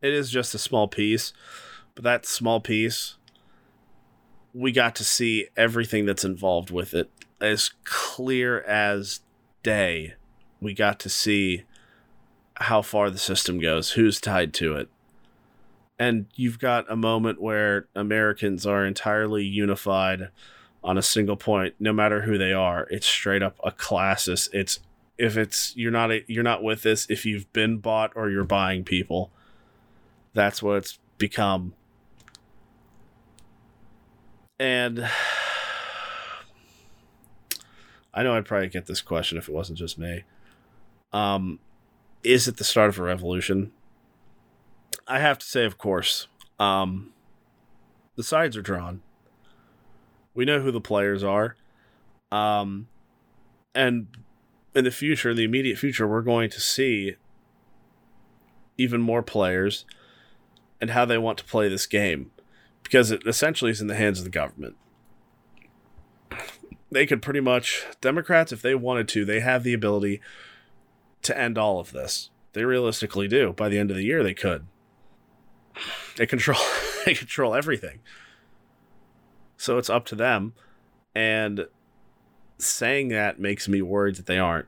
it 0.02 0.14
is 0.14 0.32
just 0.32 0.56
a 0.56 0.58
small 0.58 0.88
piece, 0.88 1.34
but 1.94 2.04
that 2.04 2.26
small 2.26 2.60
piece 2.60 3.16
we 4.54 4.72
got 4.72 4.96
to 4.96 5.04
see 5.04 5.48
everything 5.56 6.06
that's 6.06 6.26
involved 6.26 6.72
with 6.72 6.94
it 6.94 7.10
as 7.40 7.72
clear 7.84 8.62
as 8.62 9.22
day. 9.64 10.16
We 10.60 10.74
got 10.74 11.00
to 11.02 11.10
see 11.10 11.64
how 12.56 12.82
far 12.82 13.10
the 13.10 13.18
system 13.18 13.60
goes, 13.60 13.92
who's 13.92 14.20
tied 14.20 14.54
to 14.56 14.76
it. 14.76 14.90
And 15.98 16.28
you've 16.36 16.60
got 16.60 16.92
a 16.92 16.96
moment 16.96 17.42
where 17.42 17.88
Americans 17.96 18.66
are 18.66 18.86
entirely 18.86 19.44
unified 19.44 20.30
on 20.84 20.98
a 20.98 21.02
single 21.02 21.36
point, 21.36 21.76
no 21.80 21.94
matter 21.94 22.22
who 22.22 22.38
they 22.38 22.54
are. 22.54 22.88
It's 22.90 23.06
straight 23.08 23.44
up 23.44 23.58
a 23.64 23.72
classist. 23.72 24.50
It's 24.54 24.80
if 25.18 25.38
it's 25.38 25.76
you're 25.76 25.92
not 25.92 26.12
a, 26.12 26.24
you're 26.28 26.44
not 26.44 26.64
with 26.64 26.82
this 26.82 27.06
if 27.10 27.26
you've 27.26 27.52
been 27.54 27.78
bought 27.78 28.12
or 28.16 28.30
you're 28.30 28.44
buying 28.44 28.84
people. 28.84 29.32
That's 30.34 30.64
what 30.64 30.78
it's 30.78 31.00
become. 31.18 31.74
And 34.60 35.08
I 38.14 38.24
know 38.24 38.36
I'd 38.36 38.46
probably 38.46 38.68
get 38.68 38.88
this 38.88 39.02
question 39.02 39.38
if 39.38 39.48
it 39.48 39.54
wasn't 39.54 39.78
just 39.78 39.98
me. 39.98 40.24
Um, 41.14 41.60
is 42.24 42.48
it 42.48 42.58
the 42.58 42.64
start 42.64 42.90
of 42.90 43.00
a 43.00 43.04
revolution? 43.04 43.72
I 45.08 45.20
have 45.20 45.38
to 45.40 45.46
say, 45.46 45.66
of 45.66 45.78
course. 45.78 46.28
Um, 46.60 47.14
the 48.16 48.24
sides 48.24 48.56
are 48.58 48.62
drawn. 48.62 49.02
We 50.34 50.46
know 50.46 50.62
who 50.62 50.72
the 50.72 50.82
players 50.82 51.24
are. 51.24 51.56
Um, 52.32 52.88
and 53.76 54.08
in 54.74 54.84
the 54.84 54.92
future, 54.92 55.32
in 55.32 55.38
the 55.38 55.44
immediate 55.44 55.78
future, 55.78 56.08
we're 56.08 56.22
going 56.22 56.50
to 56.50 56.60
see 56.60 57.16
even 58.78 59.02
more 59.02 59.22
players 59.22 59.86
and 60.80 60.92
how 60.92 61.06
they 61.06 61.18
want 61.18 61.38
to 61.38 61.44
play 61.44 61.70
this 61.70 61.86
game 61.86 62.32
because 62.84 63.12
it 63.12 63.26
essentially 63.26 63.72
is 63.72 63.82
in 63.82 63.88
the 63.88 63.96
hands 63.96 64.20
of 64.20 64.26
the 64.26 64.32
government. 64.32 64.76
They 66.90 67.06
could 67.06 67.22
pretty 67.22 67.40
much, 67.40 67.86
Democrats, 68.02 68.52
if 68.52 68.62
they 68.62 68.76
wanted 68.76 69.08
to, 69.10 69.24
they 69.24 69.40
have 69.40 69.64
the 69.64 69.74
ability 69.74 70.20
to 71.22 71.38
end 71.38 71.58
all 71.58 71.80
of 71.80 71.92
this. 71.92 72.30
They 72.54 72.66
realistically 72.66 73.28
do. 73.28 73.54
By 73.54 73.70
the 73.70 73.78
end 73.78 73.92
of 73.92 73.98
the 73.98 74.04
year, 74.04 74.24
they 74.24 74.34
could. 74.34 74.66
They 76.18 76.26
control, 76.26 76.60
they 77.06 77.14
control 77.14 77.56
everything. 77.56 78.00
So 79.62 79.78
it's 79.78 79.92
up 79.92 80.06
to 80.08 80.16
them. 80.16 80.54
And 81.14 81.68
saying 82.58 83.10
that 83.10 83.40
makes 83.40 83.68
me 83.68 83.84
worried 83.84 84.16
that 84.16 84.26
they 84.26 84.40
aren't. 84.40 84.66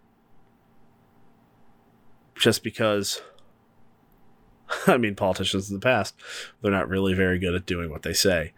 Just 2.36 2.64
because, 2.64 3.20
I 4.88 4.98
mean, 4.98 5.16
politicians 5.16 5.68
in 5.68 5.76
the 5.76 5.82
past, 5.82 6.14
they're 6.62 6.72
not 6.72 6.90
really 6.90 7.16
very 7.16 7.40
good 7.40 7.56
at 7.56 7.66
doing 7.66 7.90
what 7.90 8.04
they 8.04 8.14
say. 8.14 8.54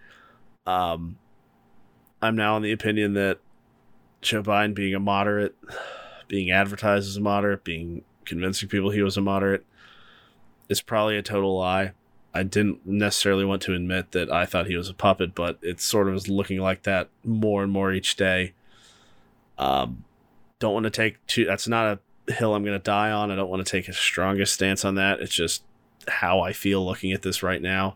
Um, 0.67 1.17
I'm 2.21 2.36
now 2.36 2.58
in 2.58 2.63
the 2.63 2.74
opinion 2.74 3.13
that 3.13 3.39
Joe 4.21 4.43
Biden 4.43 4.76
being 4.76 4.93
a 4.93 5.00
moderate, 5.00 5.56
being 6.28 6.52
advertised 6.52 7.08
as 7.08 7.15
a 7.15 7.21
moderate, 7.21 7.63
being 7.63 8.04
convincing 8.26 8.67
people 8.67 8.89
he 8.89 9.02
was 9.02 9.15
a 9.15 9.21
moderate, 9.21 9.65
is 10.67 10.82
probably 10.82 11.15
a 11.15 11.21
total 11.21 11.58
lie. 11.58 11.93
I 12.36 12.43
didn't 12.43 12.86
necessarily 12.86 13.45
want 13.45 13.62
to 13.62 13.74
admit 13.74 14.12
that 14.12 14.30
I 14.30 14.45
thought 14.45 14.67
he 14.67 14.76
was 14.76 14.89
a 14.89 14.93
puppet, 14.93 15.34
but 15.34 15.58
it 15.62 15.80
sort 15.80 16.10
of 16.10 16.15
is 16.15 16.28
looking 16.28 16.60
like 16.60 16.84
that 16.84 17.08
more 17.24 17.63
and 17.63 17.71
more 17.71 17.93
each 17.93 18.17
day. 18.17 18.52
Um, 19.58 20.04
don't 20.60 20.74
want 20.74 20.84
to 20.84 20.89
take 20.89 21.26
too. 21.28 21.45
That's 21.45 21.65
not 21.65 22.00
a 22.28 22.34
hill 22.34 22.54
I'm 22.54 22.65
going 22.65 22.78
to 22.78 22.84
die 22.84 23.10
on. 23.10 23.32
I 23.32 23.38
don't 23.38 23.50
want 23.50 23.65
to 23.65 23.71
take 23.71 23.88
a 23.88 23.93
strongest 23.93 24.54
stance 24.54 24.84
on 24.84 24.95
that. 24.95 25.21
It's 25.21 25.34
just 25.34 25.63
how 26.10 26.41
I 26.41 26.52
feel 26.52 26.86
looking 26.86 27.13
at 27.13 27.21
this 27.21 27.41
right 27.41 27.62
now. 27.62 27.95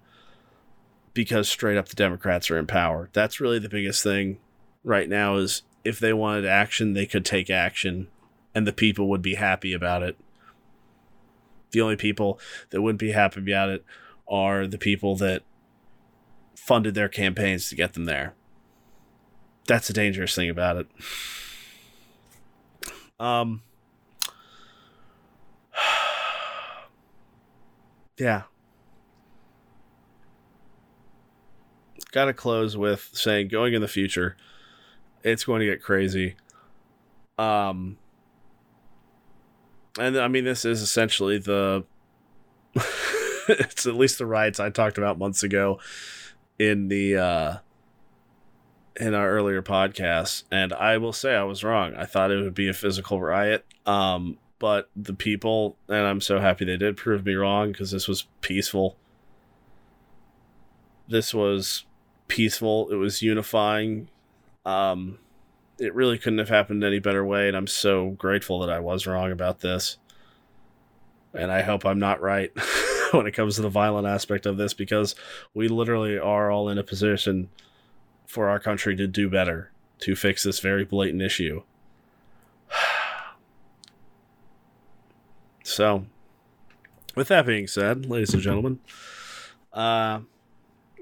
Because 1.13 1.49
straight 1.49 1.77
up, 1.77 1.89
the 1.89 1.95
Democrats 1.95 2.49
are 2.49 2.57
in 2.57 2.65
power. 2.65 3.09
That's 3.11 3.41
really 3.41 3.59
the 3.59 3.67
biggest 3.67 4.03
thing 4.03 4.37
right 4.85 5.09
now. 5.09 5.35
Is 5.35 5.63
if 5.83 5.99
they 5.99 6.13
wanted 6.13 6.45
action, 6.45 6.93
they 6.93 7.05
could 7.05 7.25
take 7.25 7.49
action, 7.49 8.07
and 8.55 8.65
the 8.65 8.71
people 8.71 9.09
would 9.09 9.21
be 9.21 9.35
happy 9.35 9.73
about 9.73 10.01
it. 10.01 10.17
The 11.71 11.81
only 11.81 11.97
people 11.97 12.39
that 12.69 12.81
wouldn't 12.81 12.99
be 12.99 13.11
happy 13.11 13.41
about 13.41 13.69
it 13.69 13.83
are 14.29 14.67
the 14.67 14.77
people 14.77 15.15
that 15.17 15.41
funded 16.55 16.93
their 16.93 17.09
campaigns 17.09 17.67
to 17.69 17.75
get 17.75 17.93
them 17.93 18.05
there. 18.05 18.35
That's 19.67 19.87
the 19.87 19.93
dangerous 19.93 20.35
thing 20.35 20.49
about 20.49 20.77
it. 20.77 20.87
Um, 23.19 23.61
yeah. 28.17 28.43
Got 32.11 32.25
to 32.25 32.33
close 32.33 32.75
with 32.77 33.09
saying 33.13 33.47
going 33.49 33.73
in 33.73 33.81
the 33.81 33.87
future, 33.87 34.35
it's 35.23 35.43
going 35.43 35.59
to 35.59 35.65
get 35.65 35.81
crazy. 35.81 36.35
Um, 37.37 37.97
and 39.99 40.17
I 40.17 40.27
mean, 40.27 40.43
this 40.43 40.65
is 40.65 40.81
essentially 40.81 41.37
the 41.37 41.85
it's 43.59 43.87
at 43.87 43.95
least 43.95 44.19
the 44.19 44.27
riots 44.27 44.59
I 44.59 44.69
talked 44.69 44.99
about 44.99 45.17
months 45.17 45.41
ago 45.41 45.79
in 46.59 46.87
the 46.87 47.17
uh 47.17 47.57
in 48.95 49.15
our 49.15 49.29
earlier 49.29 49.63
podcast 49.63 50.43
and 50.51 50.71
I 50.73 50.97
will 50.97 51.13
say 51.13 51.35
I 51.35 51.43
was 51.43 51.63
wrong. 51.63 51.95
I 51.95 52.05
thought 52.05 52.31
it 52.31 52.43
would 52.43 52.53
be 52.53 52.67
a 52.67 52.73
physical 52.73 53.19
riot. 53.19 53.65
Um 53.87 54.37
but 54.59 54.89
the 54.95 55.13
people 55.13 55.77
and 55.87 56.05
I'm 56.05 56.21
so 56.21 56.39
happy 56.39 56.63
they 56.63 56.77
did 56.77 56.95
prove 56.95 57.25
me 57.25 57.33
wrong 57.33 57.71
because 57.71 57.89
this 57.89 58.07
was 58.07 58.27
peaceful. 58.41 58.97
This 61.07 61.33
was 61.33 61.85
peaceful. 62.27 62.89
It 62.91 62.97
was 62.97 63.23
unifying. 63.23 64.09
Um 64.63 65.17
it 65.79 65.95
really 65.95 66.19
couldn't 66.19 66.39
have 66.39 66.49
happened 66.49 66.83
any 66.83 66.99
better 66.99 67.25
way 67.25 67.47
and 67.47 67.57
I'm 67.57 67.67
so 67.67 68.11
grateful 68.11 68.59
that 68.59 68.69
I 68.69 68.79
was 68.79 69.07
wrong 69.07 69.31
about 69.31 69.61
this. 69.61 69.97
And 71.33 71.51
I 71.51 71.61
hope 71.63 71.83
I'm 71.83 71.99
not 71.99 72.21
right. 72.21 72.51
when 73.11 73.27
it 73.27 73.33
comes 73.33 73.55
to 73.55 73.61
the 73.61 73.69
violent 73.69 74.07
aspect 74.07 74.45
of 74.45 74.57
this 74.57 74.73
because 74.73 75.15
we 75.53 75.67
literally 75.67 76.17
are 76.17 76.51
all 76.51 76.69
in 76.69 76.77
a 76.77 76.83
position 76.83 77.49
for 78.25 78.49
our 78.49 78.59
country 78.59 78.95
to 78.95 79.07
do 79.07 79.29
better 79.29 79.71
to 79.99 80.15
fix 80.15 80.43
this 80.43 80.59
very 80.59 80.85
blatant 80.85 81.21
issue. 81.21 81.63
so, 85.63 86.05
with 87.15 87.27
that 87.29 87.45
being 87.45 87.67
said, 87.67 88.05
ladies 88.05 88.33
and 88.33 88.43
gentlemen, 88.43 88.79
uh, 89.73 90.19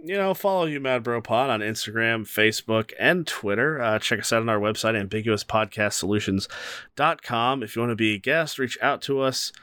you 0.04 0.16
know, 0.16 0.34
follow 0.34 0.66
you 0.66 0.80
Mad 0.80 1.04
Bro 1.04 1.22
Pod 1.24 1.50
on 1.50 1.60
Instagram, 1.60 2.22
Facebook, 2.22 2.94
and 3.00 3.28
Twitter. 3.28 3.82
Uh, 3.82 4.00
check 4.00 4.20
us 4.20 4.32
out 4.32 4.42
on 4.42 4.50
our 4.50 4.60
website, 4.60 4.96
ambiguouspodcastsolutions.com. 5.08 7.64
If 7.64 7.76
you 7.76 7.82
want 7.82 7.92
to 7.92 7.96
be 7.96 8.14
a 8.14 8.18
guest, 8.18 8.60
reach 8.60 8.78
out 8.82 9.02
to 9.04 9.22
us. 9.22 9.54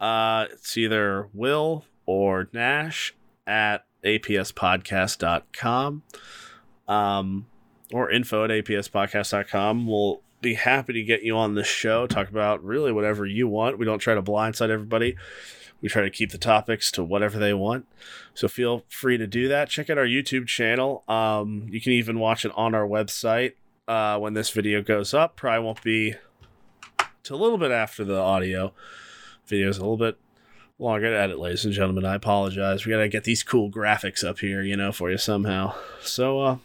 Uh, 0.00 0.46
it's 0.52 0.76
either 0.76 1.28
Will 1.32 1.84
or 2.06 2.48
Nash 2.52 3.14
at 3.46 3.84
apspodcast.com 4.04 6.02
um, 6.86 7.46
or 7.92 8.10
info 8.10 8.44
at 8.44 8.50
apspodcast.com. 8.50 9.86
We'll 9.86 10.20
be 10.40 10.54
happy 10.54 10.92
to 10.92 11.02
get 11.02 11.22
you 11.22 11.36
on 11.36 11.54
the 11.54 11.64
show, 11.64 12.06
talk 12.06 12.28
about 12.28 12.62
really 12.62 12.92
whatever 12.92 13.26
you 13.26 13.48
want. 13.48 13.78
We 13.78 13.84
don't 13.84 13.98
try 13.98 14.14
to 14.14 14.22
blindside 14.22 14.70
everybody. 14.70 15.16
We 15.80 15.88
try 15.88 16.02
to 16.02 16.10
keep 16.10 16.30
the 16.30 16.38
topics 16.38 16.90
to 16.92 17.04
whatever 17.04 17.38
they 17.38 17.54
want. 17.54 17.86
So 18.34 18.48
feel 18.48 18.84
free 18.88 19.16
to 19.16 19.26
do 19.26 19.48
that. 19.48 19.68
Check 19.68 19.90
out 19.90 19.98
our 19.98 20.06
YouTube 20.06 20.46
channel. 20.46 21.04
Um, 21.08 21.66
you 21.70 21.80
can 21.80 21.92
even 21.92 22.18
watch 22.18 22.44
it 22.44 22.52
on 22.56 22.74
our 22.74 22.86
website 22.86 23.52
uh, 23.86 24.18
when 24.18 24.34
this 24.34 24.50
video 24.50 24.82
goes 24.82 25.14
up. 25.14 25.36
Probably 25.36 25.64
won't 25.64 25.82
be 25.82 26.14
to 27.24 27.34
a 27.34 27.36
little 27.36 27.58
bit 27.58 27.70
after 27.70 28.04
the 28.04 28.18
audio 28.18 28.72
video 29.48 29.68
is 29.68 29.78
a 29.78 29.80
little 29.80 29.96
bit 29.96 30.18
longer 30.78 31.10
to 31.10 31.18
edit, 31.18 31.38
ladies 31.38 31.64
and 31.64 31.74
gentlemen. 31.74 32.04
I 32.04 32.14
apologize. 32.14 32.84
We 32.84 32.92
gotta 32.92 33.08
get 33.08 33.24
these 33.24 33.42
cool 33.42 33.70
graphics 33.70 34.22
up 34.22 34.38
here, 34.38 34.62
you 34.62 34.76
know, 34.76 34.92
for 34.92 35.10
you 35.10 35.18
somehow. 35.18 35.74
So, 36.00 36.40
uh, 36.40 36.56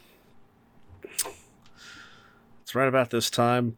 it's 2.62 2.76
right 2.76 2.88
about 2.88 3.10
this 3.10 3.30
time. 3.30 3.78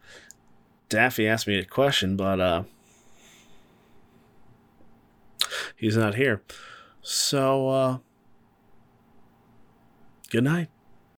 Daffy 0.90 1.28
asked 1.28 1.48
me 1.48 1.58
a 1.58 1.66
question, 1.66 2.16
but 2.18 2.40
uh, 2.40 2.64
he's 5.76 5.98
not 5.98 6.16
here. 6.16 6.42
So, 7.02 7.70
uh, 7.70 7.98
good 10.30 10.44
night. 10.44 10.70